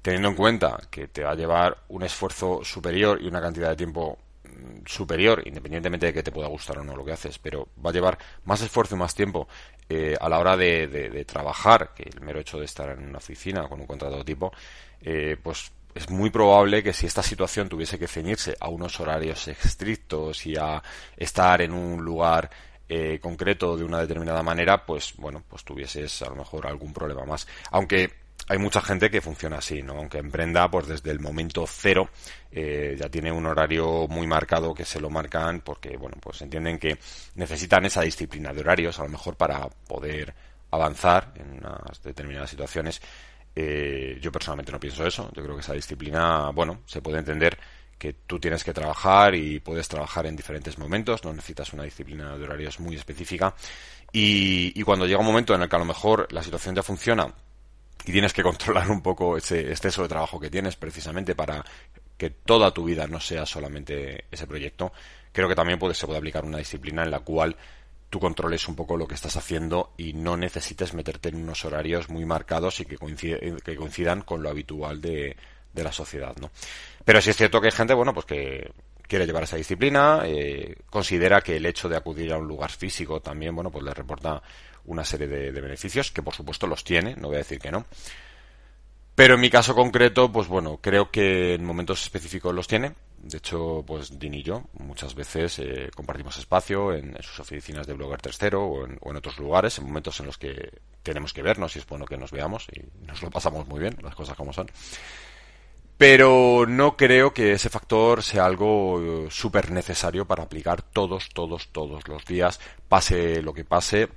teniendo 0.00 0.28
en 0.28 0.34
cuenta 0.36 0.78
que 0.90 1.08
te 1.08 1.22
va 1.22 1.32
a 1.32 1.34
llevar 1.34 1.76
un 1.88 2.02
esfuerzo 2.02 2.64
superior 2.64 3.20
y 3.20 3.26
una 3.26 3.42
cantidad 3.42 3.68
de 3.68 3.76
tiempo 3.76 4.16
mm, 4.44 4.86
superior, 4.86 5.42
independientemente 5.44 6.06
de 6.06 6.14
que 6.14 6.22
te 6.22 6.32
pueda 6.32 6.48
gustar 6.48 6.78
o 6.78 6.84
no 6.84 6.96
lo 6.96 7.04
que 7.04 7.12
haces, 7.12 7.38
pero 7.38 7.68
va 7.84 7.90
a 7.90 7.92
llevar 7.92 8.16
más 8.44 8.62
esfuerzo 8.62 8.94
y 8.94 8.98
más 8.98 9.14
tiempo 9.14 9.48
eh, 9.90 10.16
a 10.18 10.28
la 10.30 10.38
hora 10.38 10.56
de, 10.56 11.24
trabajar 11.26 11.92
que 11.94 12.04
el 12.04 12.22
mero 12.22 12.40
hecho 12.40 12.58
de 12.58 12.64
estar 12.64 12.88
en 12.88 13.06
una 13.06 13.18
oficina 13.18 13.68
con 13.68 13.80
un 13.80 13.86
contrato 13.86 14.24
tipo, 14.24 14.50
eh, 15.02 15.36
pues 15.42 15.72
es 15.98 16.08
muy 16.10 16.30
probable 16.30 16.82
que 16.82 16.92
si 16.92 17.06
esta 17.06 17.24
situación 17.24 17.68
tuviese 17.68 17.98
que 17.98 18.06
ceñirse 18.06 18.56
a 18.60 18.68
unos 18.68 19.00
horarios 19.00 19.48
estrictos 19.48 20.46
y 20.46 20.56
a 20.56 20.80
estar 21.16 21.60
en 21.60 21.72
un 21.72 22.04
lugar 22.04 22.48
eh, 22.88 23.18
concreto 23.20 23.76
de 23.76 23.84
una 23.84 24.00
determinada 24.00 24.42
manera, 24.42 24.86
pues 24.86 25.14
bueno, 25.16 25.42
pues 25.48 25.64
tuvieses 25.64 26.22
a 26.22 26.28
lo 26.28 26.36
mejor 26.36 26.68
algún 26.68 26.92
problema 26.92 27.24
más. 27.24 27.48
Aunque 27.72 28.12
hay 28.46 28.58
mucha 28.58 28.80
gente 28.80 29.10
que 29.10 29.20
funciona 29.20 29.58
así, 29.58 29.82
¿no? 29.82 29.94
Aunque 29.94 30.18
emprenda, 30.18 30.70
pues 30.70 30.86
desde 30.86 31.10
el 31.10 31.18
momento 31.18 31.66
cero 31.66 32.08
eh, 32.52 32.96
ya 32.98 33.08
tiene 33.08 33.32
un 33.32 33.46
horario 33.46 34.06
muy 34.06 34.28
marcado 34.28 34.72
que 34.72 34.84
se 34.84 35.00
lo 35.00 35.10
marcan 35.10 35.62
porque, 35.62 35.96
bueno, 35.96 36.16
pues 36.20 36.40
entienden 36.42 36.78
que 36.78 36.96
necesitan 37.34 37.84
esa 37.86 38.02
disciplina 38.02 38.52
de 38.52 38.60
horarios 38.60 39.00
a 39.00 39.02
lo 39.02 39.08
mejor 39.08 39.34
para 39.34 39.68
poder 39.88 40.32
avanzar 40.70 41.32
en 41.34 41.58
unas 41.58 42.00
determinadas 42.04 42.50
situaciones 42.50 43.02
eh, 43.54 44.18
yo 44.20 44.30
personalmente 44.30 44.72
no 44.72 44.80
pienso 44.80 45.06
eso. 45.06 45.30
Yo 45.34 45.42
creo 45.42 45.54
que 45.54 45.62
esa 45.62 45.74
disciplina, 45.74 46.50
bueno, 46.50 46.80
se 46.86 47.02
puede 47.02 47.18
entender 47.18 47.58
que 47.98 48.12
tú 48.12 48.38
tienes 48.38 48.62
que 48.62 48.72
trabajar 48.72 49.34
y 49.34 49.58
puedes 49.60 49.88
trabajar 49.88 50.26
en 50.26 50.36
diferentes 50.36 50.78
momentos, 50.78 51.24
no 51.24 51.32
necesitas 51.32 51.72
una 51.72 51.82
disciplina 51.82 52.38
de 52.38 52.44
horarios 52.44 52.78
muy 52.78 52.94
específica. 52.94 53.54
Y, 54.12 54.80
cuando 54.84 55.06
llega 55.06 55.18
un 55.18 55.26
momento 55.26 55.54
en 55.54 55.62
el 55.62 55.68
que 55.68 55.76
a 55.76 55.80
lo 55.80 55.84
mejor 55.84 56.32
la 56.32 56.42
situación 56.42 56.74
ya 56.74 56.82
funciona 56.82 57.32
y 58.04 58.12
tienes 58.12 58.32
que 58.32 58.42
controlar 58.44 58.90
un 58.90 59.02
poco 59.02 59.36
ese 59.36 59.70
exceso 59.70 60.02
de 60.02 60.08
trabajo 60.08 60.38
que 60.40 60.48
tienes 60.48 60.76
precisamente 60.76 61.34
para 61.34 61.64
que 62.16 62.30
toda 62.30 62.72
tu 62.72 62.84
vida 62.84 63.06
no 63.06 63.20
sea 63.20 63.44
solamente 63.44 64.24
ese 64.30 64.46
proyecto, 64.46 64.92
creo 65.32 65.48
que 65.48 65.54
también 65.54 65.78
puede, 65.78 65.94
se 65.94 66.06
puede 66.06 66.18
aplicar 66.18 66.44
una 66.44 66.58
disciplina 66.58 67.02
en 67.02 67.10
la 67.10 67.20
cual 67.20 67.56
tú 68.10 68.20
controles 68.20 68.68
un 68.68 68.74
poco 68.74 68.96
lo 68.96 69.06
que 69.06 69.14
estás 69.14 69.36
haciendo 69.36 69.92
y 69.96 70.14
no 70.14 70.36
necesites 70.36 70.94
meterte 70.94 71.28
en 71.28 71.36
unos 71.36 71.64
horarios 71.64 72.08
muy 72.08 72.24
marcados 72.24 72.80
y 72.80 72.86
que, 72.86 72.96
que 73.64 73.76
coincidan 73.76 74.22
con 74.22 74.42
lo 74.42 74.48
habitual 74.48 75.00
de, 75.00 75.36
la 75.74 75.92
sociedad, 75.92 76.34
¿no? 76.40 76.50
Pero 77.04 77.20
sí 77.20 77.30
es 77.30 77.36
cierto 77.36 77.60
que 77.60 77.68
hay 77.68 77.72
gente, 77.72 77.94
bueno, 77.94 78.12
pues 78.12 78.26
que 78.26 78.72
quiere 79.06 79.26
llevar 79.26 79.44
esa 79.44 79.56
disciplina, 79.56 80.22
eh, 80.24 80.74
considera 80.90 81.40
que 81.40 81.56
el 81.56 81.66
hecho 81.66 81.88
de 81.88 81.96
acudir 81.96 82.32
a 82.32 82.38
un 82.38 82.48
lugar 82.48 82.72
físico 82.72 83.20
también, 83.20 83.54
bueno, 83.54 83.70
pues 83.70 83.84
le 83.84 83.94
reporta 83.94 84.42
una 84.86 85.04
serie 85.04 85.28
de, 85.28 85.52
de 85.52 85.60
beneficios, 85.60 86.10
que 86.10 86.20
por 86.20 86.34
supuesto 86.34 86.66
los 86.66 86.82
tiene, 86.82 87.14
no 87.14 87.28
voy 87.28 87.36
a 87.36 87.38
decir 87.38 87.60
que 87.60 87.70
no. 87.70 87.86
Pero 89.14 89.34
en 89.34 89.40
mi 89.40 89.50
caso 89.50 89.74
concreto, 89.74 90.32
pues 90.32 90.48
bueno, 90.48 90.80
creo 90.82 91.12
que 91.12 91.54
en 91.54 91.64
momentos 91.64 92.02
específicos 92.02 92.52
los 92.52 92.66
tiene 92.66 92.94
de 93.22 93.38
hecho, 93.38 93.84
pues 93.86 94.18
Dean 94.18 94.34
y 94.34 94.42
yo 94.42 94.64
muchas 94.74 95.14
veces 95.14 95.58
eh, 95.58 95.90
compartimos 95.94 96.38
espacio 96.38 96.94
en, 96.94 97.16
sus 97.22 97.40
oficinas 97.40 97.86
de 97.86 97.94
Blogger 97.94 98.20
Tercero 98.20 98.64
o 98.64 98.86
en, 98.86 99.16
otros 99.16 99.38
lugares, 99.38 99.78
en 99.78 99.86
momentos 99.86 100.18
en 100.20 100.26
los 100.26 100.38
que 100.38 100.80
tenemos 101.02 101.32
que 101.32 101.42
vernos 101.42 101.74
y 101.74 101.80
es 101.80 101.86
bueno 101.86 102.06
que 102.06 102.16
nos 102.16 102.30
veamos 102.30 102.66
y 102.72 103.06
nos 103.06 103.22
lo 103.22 103.30
pasamos 103.30 103.66
muy 103.66 103.80
bien, 103.80 103.96
las 104.02 104.14
cosas 104.14 104.36
como 104.36 104.52
son. 104.52 104.70
Pero 105.96 106.64
no 106.68 106.96
creo 106.96 107.34
que 107.34 107.52
ese 107.52 107.70
factor 107.70 108.22
sea 108.22 108.46
algo 108.46 109.00
eh, 109.00 109.28
súper 109.30 109.72
necesario 109.72 110.24
para 110.26 110.44
aplicar 110.44 110.82
todos, 110.82 111.28
todos, 111.30 111.68
todos 111.68 112.06
los 112.06 112.24
días, 112.24 112.60
pase 112.88 113.42
lo 113.42 113.52
que 113.52 113.64
pase, 113.64 114.08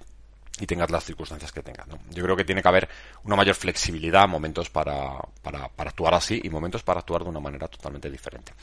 y 0.61 0.67
tengas 0.67 0.91
las 0.91 1.03
circunstancias 1.03 1.51
que 1.51 1.63
tengas. 1.63 1.87
¿no? 1.87 1.97
Yo 2.11 2.23
creo 2.23 2.37
que 2.37 2.45
tiene 2.45 2.61
que 2.61 2.67
haber 2.67 2.87
una 3.23 3.35
mayor 3.35 3.55
flexibilidad, 3.55 4.27
momentos 4.27 4.69
para, 4.69 5.17
para, 5.41 5.67
para 5.67 5.89
actuar 5.89 6.13
así 6.13 6.39
y 6.43 6.49
momentos 6.49 6.83
para 6.83 6.99
actuar 6.99 7.23
de 7.23 7.29
una 7.29 7.39
manera 7.39 7.67
totalmente 7.67 8.09
diferente. 8.09 8.53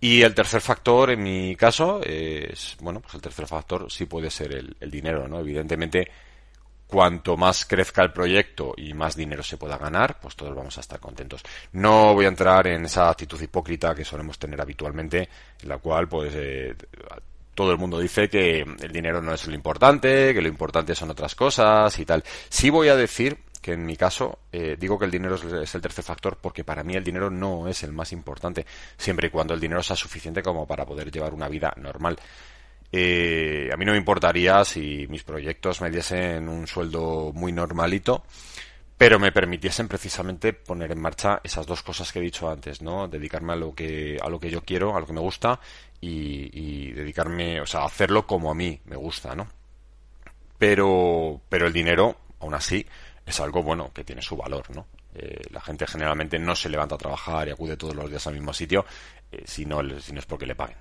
Y 0.00 0.22
el 0.22 0.34
tercer 0.34 0.62
factor, 0.62 1.10
en 1.10 1.22
mi 1.22 1.54
caso, 1.54 2.00
es, 2.02 2.76
bueno, 2.80 3.00
pues 3.00 3.14
el 3.14 3.20
tercer 3.20 3.46
factor 3.46 3.90
sí 3.90 4.06
puede 4.06 4.30
ser 4.30 4.52
el, 4.52 4.76
el 4.80 4.90
dinero, 4.90 5.28
¿no? 5.28 5.40
Evidentemente, 5.40 6.10
cuanto 6.86 7.36
más 7.36 7.66
crezca 7.66 8.02
el 8.02 8.12
proyecto 8.12 8.74
y 8.76 8.94
más 8.94 9.16
dinero 9.16 9.42
se 9.42 9.58
pueda 9.58 9.76
ganar, 9.76 10.18
pues 10.20 10.36
todos 10.36 10.54
vamos 10.54 10.76
a 10.78 10.80
estar 10.80 11.00
contentos. 11.00 11.42
No 11.72 12.14
voy 12.14 12.24
a 12.24 12.28
entrar 12.28 12.66
en 12.66 12.86
esa 12.86 13.10
actitud 13.10 13.40
hipócrita 13.40 13.94
que 13.94 14.04
solemos 14.04 14.38
tener 14.38 14.60
habitualmente, 14.60 15.28
en 15.62 15.68
la 15.68 15.78
cual, 15.78 16.08
pues, 16.08 16.32
eh, 16.34 16.74
todo 17.56 17.72
el 17.72 17.78
mundo 17.78 17.98
dice 17.98 18.28
que 18.28 18.60
el 18.60 18.92
dinero 18.92 19.22
no 19.22 19.32
es 19.32 19.46
lo 19.46 19.54
importante, 19.54 20.34
que 20.34 20.42
lo 20.42 20.48
importante 20.48 20.94
son 20.94 21.10
otras 21.10 21.34
cosas 21.34 21.98
y 21.98 22.04
tal. 22.04 22.22
Sí 22.50 22.68
voy 22.70 22.88
a 22.88 22.96
decir 22.96 23.38
que 23.62 23.72
en 23.72 23.84
mi 23.84 23.96
caso 23.96 24.38
eh, 24.52 24.76
digo 24.78 24.98
que 24.98 25.06
el 25.06 25.10
dinero 25.10 25.36
es, 25.36 25.74
el 25.74 25.80
tercer 25.80 26.04
factor 26.04 26.38
porque 26.40 26.64
para 26.64 26.84
mí 26.84 26.94
el 26.94 27.02
dinero 27.02 27.30
no 27.30 27.66
es 27.66 27.82
el 27.82 27.92
más 27.92 28.12
importante, 28.12 28.66
siempre 28.98 29.28
y 29.28 29.30
cuando 29.30 29.54
el 29.54 29.60
dinero 29.60 29.82
sea 29.82 29.96
suficiente 29.96 30.42
como 30.42 30.66
para 30.66 30.84
poder 30.84 31.10
llevar 31.10 31.32
una 31.32 31.48
vida 31.48 31.72
normal. 31.78 32.18
Eh, 32.92 33.70
a 33.72 33.76
mí 33.76 33.84
no 33.86 33.92
me 33.92 33.98
importaría 33.98 34.62
si 34.64 35.06
mis 35.08 35.24
proyectos 35.24 35.80
me 35.80 35.90
diesen 35.90 36.48
un 36.50 36.66
sueldo 36.66 37.32
muy 37.34 37.52
normalito, 37.52 38.22
pero 38.98 39.18
me 39.18 39.32
permitiesen 39.32 39.88
precisamente 39.88 40.52
poner 40.52 40.92
en 40.92 41.00
marcha 41.00 41.40
esas 41.42 41.66
dos 41.66 41.82
cosas 41.82 42.12
que 42.12 42.18
he 42.18 42.22
dicho 42.22 42.48
antes, 42.48 42.82
¿no? 42.82 43.08
Dedicarme 43.08 43.54
a 43.54 43.56
lo 43.56 43.74
que 43.74 44.18
a 44.22 44.28
lo 44.28 44.38
que 44.38 44.50
yo 44.50 44.62
quiero, 44.62 44.96
a 44.96 45.00
lo 45.00 45.06
que 45.06 45.12
me 45.12 45.20
gusta 45.20 45.58
y, 46.00 46.50
y 46.52 46.92
dedicarme, 46.92 47.60
o 47.60 47.66
sea, 47.66 47.84
hacerlo 47.84 48.26
como 48.26 48.50
a 48.50 48.54
mí 48.54 48.80
me 48.84 48.96
gusta, 48.96 49.34
¿no? 49.34 49.48
Pero 50.58 51.40
pero 51.48 51.66
el 51.66 51.72
dinero, 51.72 52.16
aún 52.40 52.54
así, 52.54 52.86
es 53.24 53.40
algo 53.40 53.62
bueno 53.62 53.90
que 53.92 54.04
tiene 54.04 54.22
su 54.22 54.36
valor, 54.36 54.64
¿no? 54.74 54.86
Eh, 55.18 55.40
la 55.50 55.60
gente 55.62 55.86
generalmente 55.86 56.38
no 56.38 56.54
se 56.54 56.68
levanta 56.68 56.94
a 56.94 56.98
trabajar 56.98 57.48
y 57.48 57.50
acude 57.50 57.78
todos 57.78 57.94
los 57.94 58.10
días 58.10 58.26
al 58.26 58.34
mismo 58.34 58.52
sitio 58.52 58.84
eh, 59.32 59.42
si, 59.46 59.64
no, 59.64 59.80
si 59.98 60.12
no 60.12 60.20
es 60.20 60.26
porque 60.26 60.44
le 60.44 60.54
paguen. 60.54 60.76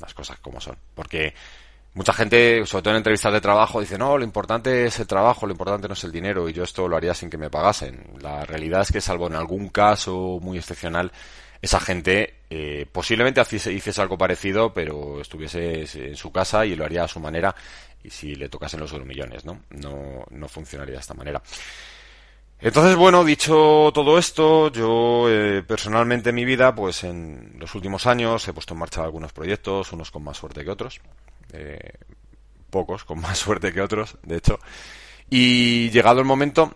Las 0.00 0.14
cosas 0.14 0.38
como 0.40 0.60
son. 0.60 0.76
Porque 0.94 1.34
mucha 1.92 2.14
gente, 2.14 2.64
sobre 2.64 2.82
todo 2.82 2.94
en 2.94 2.98
entrevistas 2.98 3.34
de 3.34 3.40
trabajo, 3.40 3.80
dice, 3.80 3.98
no, 3.98 4.16
lo 4.16 4.24
importante 4.24 4.86
es 4.86 4.98
el 4.98 5.06
trabajo, 5.06 5.46
lo 5.46 5.52
importante 5.52 5.88
no 5.88 5.94
es 5.94 6.04
el 6.04 6.12
dinero, 6.12 6.48
y 6.48 6.54
yo 6.54 6.64
esto 6.64 6.88
lo 6.88 6.96
haría 6.96 7.12
sin 7.12 7.28
que 7.28 7.36
me 7.36 7.50
pagasen. 7.50 8.14
La 8.20 8.44
realidad 8.46 8.80
es 8.80 8.92
que, 8.92 9.00
salvo 9.00 9.26
en 9.26 9.34
algún 9.34 9.68
caso 9.68 10.38
muy 10.40 10.56
excepcional, 10.58 11.12
esa 11.62 11.80
gente 11.80 12.34
eh, 12.50 12.86
posiblemente 12.90 13.40
hiciese 13.40 14.00
algo 14.00 14.18
parecido, 14.18 14.72
pero 14.72 15.20
estuviese 15.20 15.82
en 15.94 16.16
su 16.16 16.30
casa 16.30 16.64
y 16.66 16.76
lo 16.76 16.84
haría 16.84 17.04
a 17.04 17.08
su 17.08 17.20
manera 17.20 17.54
y 18.02 18.10
si 18.10 18.34
le 18.34 18.48
tocasen 18.48 18.80
los 18.80 18.92
millones, 19.04 19.44
¿no? 19.44 19.62
No, 19.70 20.24
no 20.30 20.48
funcionaría 20.48 20.94
de 20.94 21.00
esta 21.00 21.14
manera. 21.14 21.42
Entonces, 22.58 22.96
bueno, 22.96 23.22
dicho 23.22 23.90
todo 23.92 24.16
esto, 24.16 24.72
yo 24.72 25.26
eh, 25.28 25.62
personalmente 25.62 26.30
en 26.30 26.36
mi 26.36 26.44
vida, 26.44 26.74
pues 26.74 27.04
en 27.04 27.56
los 27.58 27.74
últimos 27.74 28.06
años 28.06 28.48
he 28.48 28.52
puesto 28.54 28.72
en 28.72 28.80
marcha 28.80 29.04
algunos 29.04 29.32
proyectos, 29.32 29.92
unos 29.92 30.10
con 30.10 30.24
más 30.24 30.38
suerte 30.38 30.64
que 30.64 30.70
otros, 30.70 31.00
eh, 31.52 31.92
pocos 32.70 33.04
con 33.04 33.20
más 33.20 33.38
suerte 33.46 33.72
que 33.72 33.82
otros, 33.82 34.16
de 34.22 34.36
hecho, 34.36 34.58
y 35.28 35.90
llegado 35.90 36.20
el 36.20 36.24
momento, 36.24 36.74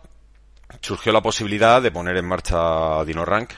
surgió 0.82 1.12
la 1.12 1.22
posibilidad 1.22 1.80
de 1.80 1.90
poner 1.90 2.16
en 2.18 2.26
marcha 2.26 3.02
DinoRank, 3.04 3.50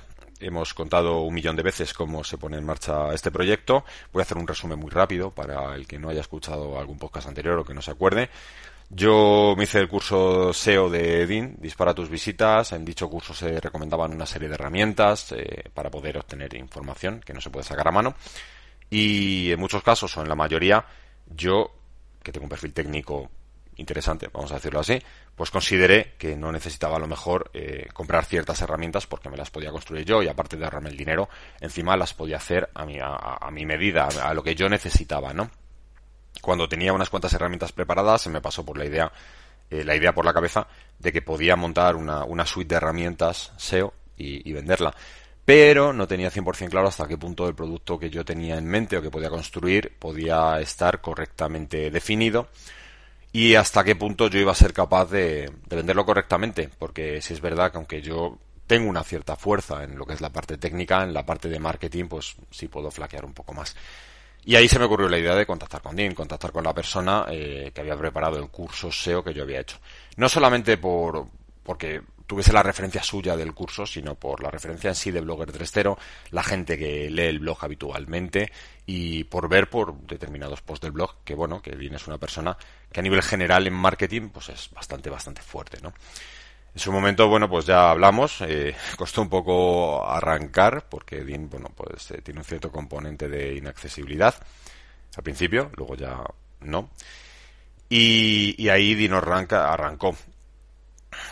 hemos 0.42 0.74
contado 0.74 1.20
un 1.20 1.34
millón 1.34 1.56
de 1.56 1.62
veces 1.62 1.94
cómo 1.94 2.24
se 2.24 2.38
pone 2.38 2.58
en 2.58 2.64
marcha 2.64 3.12
este 3.14 3.30
proyecto. 3.30 3.84
Voy 4.12 4.20
a 4.20 4.24
hacer 4.24 4.36
un 4.36 4.46
resumen 4.46 4.78
muy 4.78 4.90
rápido 4.90 5.30
para 5.30 5.74
el 5.74 5.86
que 5.86 5.98
no 5.98 6.08
haya 6.08 6.20
escuchado 6.20 6.78
algún 6.78 6.98
podcast 6.98 7.28
anterior 7.28 7.58
o 7.58 7.64
que 7.64 7.74
no 7.74 7.82
se 7.82 7.90
acuerde. 7.90 8.28
Yo 8.90 9.54
me 9.56 9.64
hice 9.64 9.78
el 9.78 9.88
curso 9.88 10.52
SEO 10.52 10.90
de 10.90 11.26
DIN, 11.26 11.56
Dispara 11.58 11.94
tus 11.94 12.10
visitas. 12.10 12.72
En 12.72 12.84
dicho 12.84 13.08
curso 13.08 13.32
se 13.32 13.58
recomendaban 13.58 14.12
una 14.12 14.26
serie 14.26 14.48
de 14.48 14.54
herramientas 14.54 15.32
eh, 15.32 15.70
para 15.72 15.90
poder 15.90 16.18
obtener 16.18 16.54
información 16.54 17.22
que 17.24 17.32
no 17.32 17.40
se 17.40 17.48
puede 17.48 17.64
sacar 17.64 17.88
a 17.88 17.92
mano. 17.92 18.14
Y 18.90 19.50
en 19.50 19.58
muchos 19.58 19.82
casos, 19.82 20.14
o 20.18 20.22
en 20.22 20.28
la 20.28 20.34
mayoría, 20.34 20.84
yo, 21.34 21.72
que 22.22 22.32
tengo 22.32 22.44
un 22.44 22.50
perfil 22.50 22.74
técnico 22.74 23.30
interesante, 23.76 24.28
vamos 24.32 24.52
a 24.52 24.56
decirlo 24.56 24.80
así, 24.80 25.00
pues 25.34 25.50
consideré 25.50 26.14
que 26.18 26.36
no 26.36 26.52
necesitaba 26.52 26.96
a 26.96 26.98
lo 26.98 27.06
mejor 27.06 27.50
eh, 27.54 27.88
comprar 27.92 28.24
ciertas 28.24 28.60
herramientas 28.60 29.06
porque 29.06 29.30
me 29.30 29.36
las 29.36 29.50
podía 29.50 29.70
construir 29.70 30.04
yo 30.04 30.22
y 30.22 30.28
aparte 30.28 30.56
de 30.56 30.64
ahorrarme 30.64 30.90
el 30.90 30.96
dinero, 30.96 31.28
encima 31.60 31.96
las 31.96 32.14
podía 32.14 32.36
hacer 32.36 32.68
a 32.74 32.84
mi, 32.84 32.98
a, 33.00 33.48
mi 33.50 33.64
medida, 33.66 34.06
a 34.06 34.34
lo 34.34 34.42
que 34.42 34.54
yo 34.54 34.68
necesitaba, 34.68 35.32
¿no? 35.32 35.50
Cuando 36.40 36.68
tenía 36.68 36.92
unas 36.92 37.10
cuantas 37.10 37.32
herramientas 37.34 37.72
preparadas, 37.72 38.22
se 38.22 38.30
me 38.30 38.40
pasó 38.40 38.64
por 38.64 38.76
la 38.76 38.84
idea, 38.84 39.12
eh, 39.70 39.84
la 39.84 39.96
idea 39.96 40.14
por 40.14 40.24
la 40.24 40.32
cabeza 40.32 40.66
de 40.98 41.12
que 41.12 41.22
podía 41.22 41.56
montar 41.56 41.96
una, 41.96 42.24
una 42.24 42.46
suite 42.46 42.74
de 42.74 42.76
herramientas 42.76 43.52
SEO 43.56 43.92
y, 44.16 44.48
y 44.48 44.52
venderla 44.52 44.94
pero 45.44 45.92
no 45.92 46.06
tenía 46.06 46.30
100% 46.30 46.70
claro 46.70 46.86
hasta 46.86 47.08
qué 47.08 47.18
punto 47.18 47.48
el 47.48 47.54
producto 47.56 47.98
que 47.98 48.10
yo 48.10 48.24
tenía 48.24 48.56
en 48.56 48.64
mente 48.64 48.96
o 48.96 49.02
que 49.02 49.10
podía 49.10 49.28
construir 49.28 49.92
podía 49.98 50.60
estar 50.60 51.00
correctamente 51.00 51.90
definido 51.90 52.48
y 53.32 53.54
hasta 53.54 53.82
qué 53.82 53.96
punto 53.96 54.28
yo 54.28 54.38
iba 54.38 54.52
a 54.52 54.54
ser 54.54 54.72
capaz 54.72 55.06
de, 55.06 55.50
venderlo 55.68 56.04
correctamente, 56.04 56.68
porque 56.78 57.22
si 57.22 57.32
es 57.32 57.40
verdad 57.40 57.70
que 57.70 57.78
aunque 57.78 58.02
yo 58.02 58.38
tengo 58.66 58.88
una 58.88 59.02
cierta 59.04 59.36
fuerza 59.36 59.84
en 59.84 59.98
lo 59.98 60.04
que 60.04 60.12
es 60.14 60.20
la 60.20 60.30
parte 60.30 60.58
técnica, 60.58 61.02
en 61.02 61.14
la 61.14 61.24
parte 61.24 61.48
de 61.48 61.58
marketing, 61.58 62.06
pues 62.06 62.36
sí 62.50 62.68
puedo 62.68 62.90
flaquear 62.90 63.24
un 63.24 63.32
poco 63.32 63.54
más. 63.54 63.74
Y 64.44 64.56
ahí 64.56 64.68
se 64.68 64.78
me 64.78 64.84
ocurrió 64.84 65.08
la 65.08 65.18
idea 65.18 65.34
de 65.34 65.46
contactar 65.46 65.82
con 65.82 65.96
Dean, 65.96 66.14
contactar 66.14 66.52
con 66.52 66.64
la 66.64 66.74
persona 66.74 67.26
eh, 67.30 67.70
que 67.74 67.80
había 67.80 67.96
preparado 67.96 68.38
el 68.38 68.48
curso 68.48 68.90
SEO 68.90 69.22
que 69.22 69.32
yo 69.32 69.44
había 69.44 69.60
hecho. 69.60 69.78
No 70.16 70.28
solamente 70.28 70.76
por, 70.78 71.26
porque 71.62 72.02
tuviese 72.32 72.54
la 72.54 72.62
referencia 72.62 73.02
suya 73.02 73.36
del 73.36 73.52
curso, 73.52 73.84
sino 73.84 74.14
por 74.14 74.42
la 74.42 74.50
referencia 74.50 74.88
en 74.88 74.94
sí 74.94 75.10
de 75.10 75.20
Blogger 75.20 75.52
3.0, 75.52 75.98
la 76.30 76.42
gente 76.42 76.78
que 76.78 77.10
lee 77.10 77.24
el 77.26 77.40
blog 77.40 77.58
habitualmente 77.60 78.50
y 78.86 79.24
por 79.24 79.50
ver 79.50 79.68
por 79.68 79.94
determinados 80.06 80.62
posts 80.62 80.84
del 80.84 80.92
blog 80.92 81.16
que, 81.24 81.34
bueno, 81.34 81.60
que 81.60 81.76
Dean 81.76 81.94
es 81.94 82.06
una 82.06 82.16
persona 82.16 82.56
que 82.90 83.00
a 83.00 83.02
nivel 83.02 83.20
general 83.20 83.66
en 83.66 83.74
marketing 83.74 84.30
pues 84.30 84.48
es 84.48 84.70
bastante, 84.70 85.10
bastante 85.10 85.42
fuerte, 85.42 85.78
¿no? 85.82 85.92
En 86.74 86.80
su 86.80 86.90
momento, 86.90 87.28
bueno, 87.28 87.50
pues 87.50 87.66
ya 87.66 87.90
hablamos, 87.90 88.40
eh, 88.40 88.74
costó 88.96 89.20
un 89.20 89.28
poco 89.28 90.08
arrancar 90.08 90.86
porque 90.88 91.24
Dean, 91.24 91.50
bueno, 91.50 91.70
pues 91.76 92.12
eh, 92.12 92.22
tiene 92.22 92.40
un 92.40 92.46
cierto 92.46 92.72
componente 92.72 93.28
de 93.28 93.56
inaccesibilidad 93.56 94.34
al 95.14 95.22
principio, 95.22 95.70
luego 95.76 95.96
ya 95.96 96.24
no. 96.60 96.88
Y, 97.90 98.70
ahí 98.70 98.94
Dino 98.94 99.18
arrancó 99.18 100.16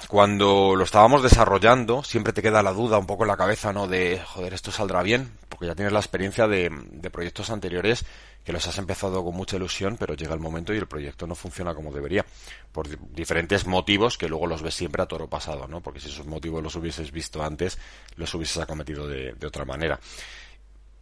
cuando 0.09 0.75
lo 0.77 0.85
estábamos 0.85 1.23
desarrollando, 1.23 2.03
siempre 2.03 2.33
te 2.33 2.43
queda 2.43 2.62
la 2.62 2.73
duda 2.73 2.99
un 2.99 3.07
poco 3.07 3.25
en 3.25 3.29
la 3.29 3.37
cabeza, 3.37 3.73
¿no? 3.73 3.87
De, 3.87 4.21
joder, 4.25 4.55
esto 4.55 4.73
saldrá 4.73 5.03
bien, 5.03 5.31
porque 5.49 5.66
ya 5.66 5.75
tienes 5.75 5.93
la 5.93 6.01
experiencia 6.01 6.47
de, 6.49 6.71
de, 6.90 7.11
proyectos 7.11 7.51
anteriores 7.51 8.05
que 8.45 8.53
los 8.53 8.66
has 8.66 8.79
empezado 8.79 9.25
con 9.25 9.35
mucha 9.35 9.57
ilusión, 9.57 9.97
pero 9.99 10.14
llega 10.14 10.35
el 10.35 10.40
momento 10.40 10.75
y 10.75 10.79
el 10.79 10.87
proyecto 10.87 11.27
no 11.27 11.35
funciona 11.35 11.75
como 11.75 11.93
debería, 11.93 12.25
por 12.73 12.88
diferentes 13.12 13.66
motivos 13.66 14.16
que 14.16 14.29
luego 14.29 14.47
los 14.47 14.62
ves 14.62 14.75
siempre 14.75 15.03
a 15.03 15.07
toro 15.07 15.29
pasado, 15.29 15.69
¿no? 15.69 15.81
Porque 15.81 16.01
si 16.01 16.09
esos 16.09 16.27
motivos 16.27 16.62
los 16.62 16.75
hubieses 16.77 17.12
visto 17.12 17.43
antes, 17.43 17.79
los 18.16 18.35
hubieses 18.35 18.59
acometido 18.59 19.07
de, 19.07 19.35
de 19.35 19.47
otra 19.47 19.64
manera. 19.64 20.01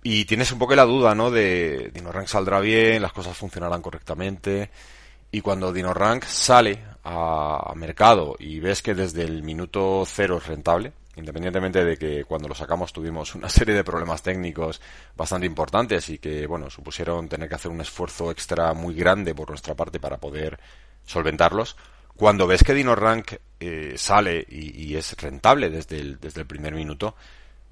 Y 0.03 0.25
tienes 0.27 0.53
un 0.53 0.59
poco 0.59 0.75
la 0.75 0.85
duda, 0.85 1.15
¿no? 1.15 1.31
De, 1.31 1.91
DinoRank 1.93 2.29
saldrá 2.29 2.61
bien, 2.61 3.03
las 3.03 3.13
cosas 3.13 3.37
funcionarán 3.37 3.83
correctamente, 3.83 4.71
y 5.31 5.41
cuando 5.41 5.73
DinoRank 5.73 6.25
sale 6.25 6.83
a, 7.05 7.73
mercado 7.77 8.37
y 8.39 8.61
ves 8.61 8.83
que 8.83 8.95
desde 8.95 9.23
el 9.23 9.43
minuto 9.43 10.05
cero 10.07 10.39
es 10.39 10.47
rentable, 10.47 10.93
independientemente 11.17 11.85
de 11.85 11.97
que 11.97 12.25
cuando 12.25 12.49
lo 12.49 12.55
sacamos 12.55 12.93
tuvimos 12.93 13.35
una 13.35 13.49
serie 13.49 13.75
de 13.75 13.85
problemas 13.85 14.23
técnicos 14.23 14.81
bastante 15.17 15.47
importantes 15.47 16.09
y 16.11 16.19
que, 16.19 16.47
bueno, 16.47 16.71
supusieron 16.71 17.29
tener 17.29 17.49
que 17.49 17.55
hacer 17.55 17.71
un 17.71 17.81
esfuerzo 17.81 18.31
extra 18.31 18.73
muy 18.75 18.95
grande 18.95 19.35
por 19.35 19.49
nuestra 19.49 19.75
parte 19.75 20.01
para 20.01 20.19
poder 20.19 20.59
solventarlos, 21.07 21.77
cuando 22.17 22.47
ves 22.47 22.65
que 22.65 22.75
DinoRank 22.75 23.35
eh, 23.61 23.95
sale 23.97 24.45
y, 24.49 24.97
es 24.97 25.17
rentable 25.23 25.71
desde 25.71 26.01
el, 26.01 26.19
desde 26.19 26.41
el 26.41 26.47
primer 26.47 26.75
minuto, 26.75 27.15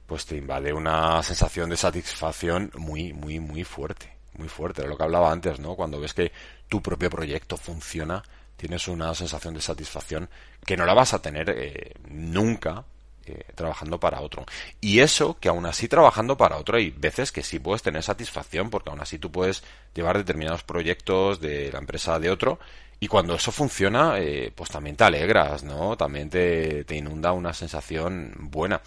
pues 0.07 0.25
te 0.25 0.37
invade 0.37 0.73
una 0.73 1.21
sensación 1.23 1.69
de 1.69 1.77
satisfacción 1.77 2.71
muy, 2.77 3.13
muy, 3.13 3.41
muy 3.41 3.65
fuerte. 3.65 4.16
Muy 4.39 4.49
fuerte, 4.49 4.83
de 4.83 4.89
lo 4.89 4.97
que 4.97 5.03
hablaba 5.03 5.33
antes, 5.33 5.61
¿no? 5.61 5.75
Cuando 5.75 6.01
ves 6.01 6.15
que 6.15 6.33
tu 6.69 6.83
propio 6.83 7.11
proyecto 7.11 7.57
funciona, 7.57 8.23
tienes 8.57 8.89
una 8.89 9.15
sensación 9.15 9.55
de 9.55 9.61
satisfacción 9.61 10.29
que 10.65 10.77
no 10.77 10.85
la 10.85 10.95
vas 10.95 11.15
a 11.15 11.23
tener 11.23 11.51
eh, 11.51 11.95
nunca 12.09 12.85
eh, 13.29 13.45
trabajando 13.55 13.99
para 13.99 14.21
otro. 14.21 14.47
Y 14.81 15.01
eso 15.01 15.37
que 15.41 15.49
aún 15.49 15.67
así 15.67 15.89
trabajando 15.89 16.37
para 16.37 16.59
otro 16.59 16.77
hay 16.77 16.91
veces 16.91 17.33
que 17.33 17.43
sí 17.43 17.59
puedes 17.59 17.83
tener 17.83 18.03
satisfacción 18.05 18.71
porque 18.71 18.91
aún 18.91 19.01
así 19.01 19.19
tú 19.19 19.33
puedes 19.33 19.65
llevar 19.95 20.17
determinados 20.17 20.63
proyectos 20.63 21.41
de 21.41 21.73
la 21.73 21.81
empresa 21.81 22.21
de 22.21 22.31
otro 22.31 22.61
y 23.01 23.09
cuando 23.09 23.35
eso 23.35 23.51
funciona 23.51 24.19
eh, 24.21 24.53
pues 24.55 24.71
también 24.71 24.95
te 24.95 25.05
alegras, 25.05 25.65
¿no? 25.65 25.97
También 25.97 26.31
te, 26.31 26.85
te 26.85 26.95
inunda 26.97 27.33
una 27.33 27.53
sensación 27.53 28.33
buena. 28.39 28.81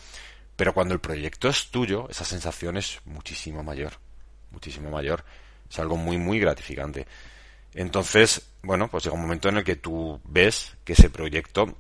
Pero 0.56 0.74
cuando 0.74 0.94
el 0.94 1.02
proyecto 1.02 1.50
es 1.50 1.68
tuyo, 1.70 2.08
esa 2.10 2.26
sensación 2.26 2.78
es 2.78 3.00
muchísimo 3.06 3.64
mayor, 3.64 3.94
muchísimo 4.52 4.90
mayor. 4.90 5.24
Es 5.70 5.80
algo 5.80 5.98
muy, 5.98 6.18
muy 6.18 6.40
gratificante. 6.40 7.08
Entonces, 7.74 8.50
bueno, 8.64 8.88
pues 8.90 9.04
llega 9.04 9.16
un 9.16 9.22
momento 9.22 9.50
en 9.50 9.58
el 9.58 9.64
que 9.64 9.76
tú 9.76 10.20
ves 10.24 10.76
que 10.84 10.94
ese 10.94 11.10
proyecto 11.10 11.76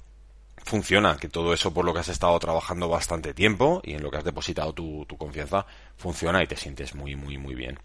funciona, 0.64 1.18
que 1.18 1.30
todo 1.30 1.54
eso 1.54 1.74
por 1.74 1.86
lo 1.86 1.94
que 1.94 2.00
has 2.00 2.10
estado 2.10 2.38
trabajando 2.40 2.88
bastante 2.90 3.34
tiempo 3.34 3.82
y 3.84 3.94
en 3.94 4.04
lo 4.04 4.12
que 4.12 4.18
has 4.18 4.24
depositado 4.24 4.74
tu, 4.74 5.06
tu 5.08 5.18
confianza 5.18 5.66
funciona 5.98 6.44
y 6.44 6.48
te 6.48 6.56
sientes 6.56 6.94
muy, 6.94 7.16
muy, 7.16 7.38
muy 7.38 7.56
bien. 7.56 7.80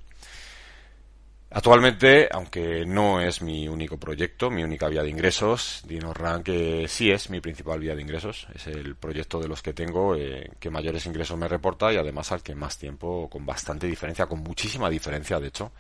Actualmente, 1.51 2.29
aunque 2.33 2.85
no 2.85 3.21
es 3.21 3.41
mi 3.41 3.69
único 3.69 3.97
proyecto, 3.97 4.51
mi 4.51 4.65
única 4.65 4.89
vía 4.89 5.05
de 5.05 5.11
ingresos, 5.11 5.83
DinoRank 5.87 6.49
sí 6.89 7.13
es 7.13 7.31
mi 7.31 7.41
principal 7.41 7.79
vía 7.79 7.95
de 7.95 8.03
ingresos. 8.03 8.49
Es 8.53 8.67
el 8.67 8.97
proyecto 8.97 9.39
de 9.39 9.47
los 9.47 9.63
que 9.63 9.73
tengo 9.73 10.17
eh, 10.17 10.51
que 10.59 10.69
mayores 10.69 11.07
ingresos 11.07 11.39
me 11.39 11.47
reporta 11.47 11.93
y 11.93 11.97
además 11.97 12.33
al 12.33 12.43
que 12.43 12.57
más 12.57 12.77
tiempo, 12.77 13.31
con 13.31 13.47
bastante 13.47 13.87
diferencia, 13.87 14.27
con 14.27 14.41
muchísima 14.41 14.91
diferencia, 14.91 15.39
de 15.39 15.47
hecho, 15.47 15.71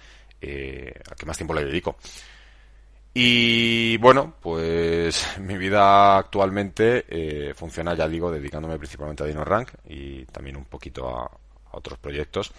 eh, 0.40 0.94
al 1.10 1.16
que 1.16 1.26
más 1.26 1.36
tiempo 1.36 1.54
le 1.54 1.64
dedico. 1.64 1.96
Y 3.12 3.96
bueno, 3.98 4.34
pues 4.40 5.38
mi 5.40 5.56
vida 5.56 6.18
actualmente 6.18 7.04
eh, 7.08 7.54
funciona, 7.54 7.94
ya 7.94 8.08
digo, 8.08 8.30
dedicándome 8.30 8.76
principalmente 8.78 9.22
a 9.22 9.26
DinoRank 9.26 9.70
y 9.88 10.24
también 10.26 10.56
un 10.56 10.64
poquito 10.64 11.08
a 11.08 11.30
otros 11.72 11.98
proyectos. 11.98 12.52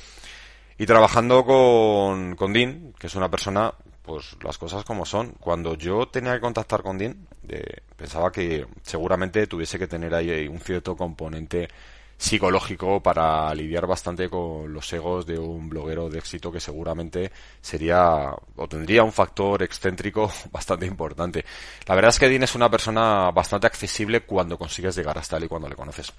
Y 0.77 0.85
trabajando 0.85 1.45
con, 1.45 2.35
con 2.35 2.51
Dean, 2.51 2.93
que 2.99 3.07
es 3.07 3.15
una 3.15 3.29
persona, 3.31 3.73
pues 4.01 4.35
las 4.43 4.57
cosas 4.57 4.83
como 4.83 5.05
son. 5.05 5.31
Cuando 5.39 5.75
yo 5.75 6.07
tenía 6.07 6.33
que 6.33 6.41
contactar 6.41 6.83
con 6.83 6.97
Dean, 6.97 7.27
eh, 7.47 7.81
pensaba 7.95 8.31
que 8.31 8.67
seguramente 8.81 9.47
tuviese 9.47 9.79
que 9.79 9.87
tener 9.87 10.13
ahí 10.13 10.47
un 10.47 10.59
cierto 10.59 10.95
componente 10.95 11.69
psicológico 12.17 13.01
para 13.01 13.53
lidiar 13.53 13.87
bastante 13.87 14.29
con 14.29 14.71
los 14.73 14.91
egos 14.93 15.25
de 15.25 15.37
un 15.37 15.69
bloguero 15.69 16.09
de 16.09 16.19
éxito 16.19 16.51
que 16.51 16.61
seguramente 16.61 17.31
sería 17.61 18.33
o 18.55 18.67
tendría 18.67 19.03
un 19.03 19.11
factor 19.11 19.63
excéntrico 19.63 20.31
bastante 20.51 20.85
importante. 20.85 21.45
La 21.87 21.95
verdad 21.95 22.09
es 22.09 22.19
que 22.19 22.29
Dean 22.29 22.43
es 22.43 22.55
una 22.55 22.69
persona 22.69 23.31
bastante 23.31 23.67
accesible 23.67 24.21
cuando 24.21 24.57
consigues 24.57 24.95
llegar 24.95 25.17
hasta 25.17 25.37
él 25.37 25.45
y 25.45 25.47
cuando 25.47 25.69
le 25.69 25.75
conoces. 25.75 26.11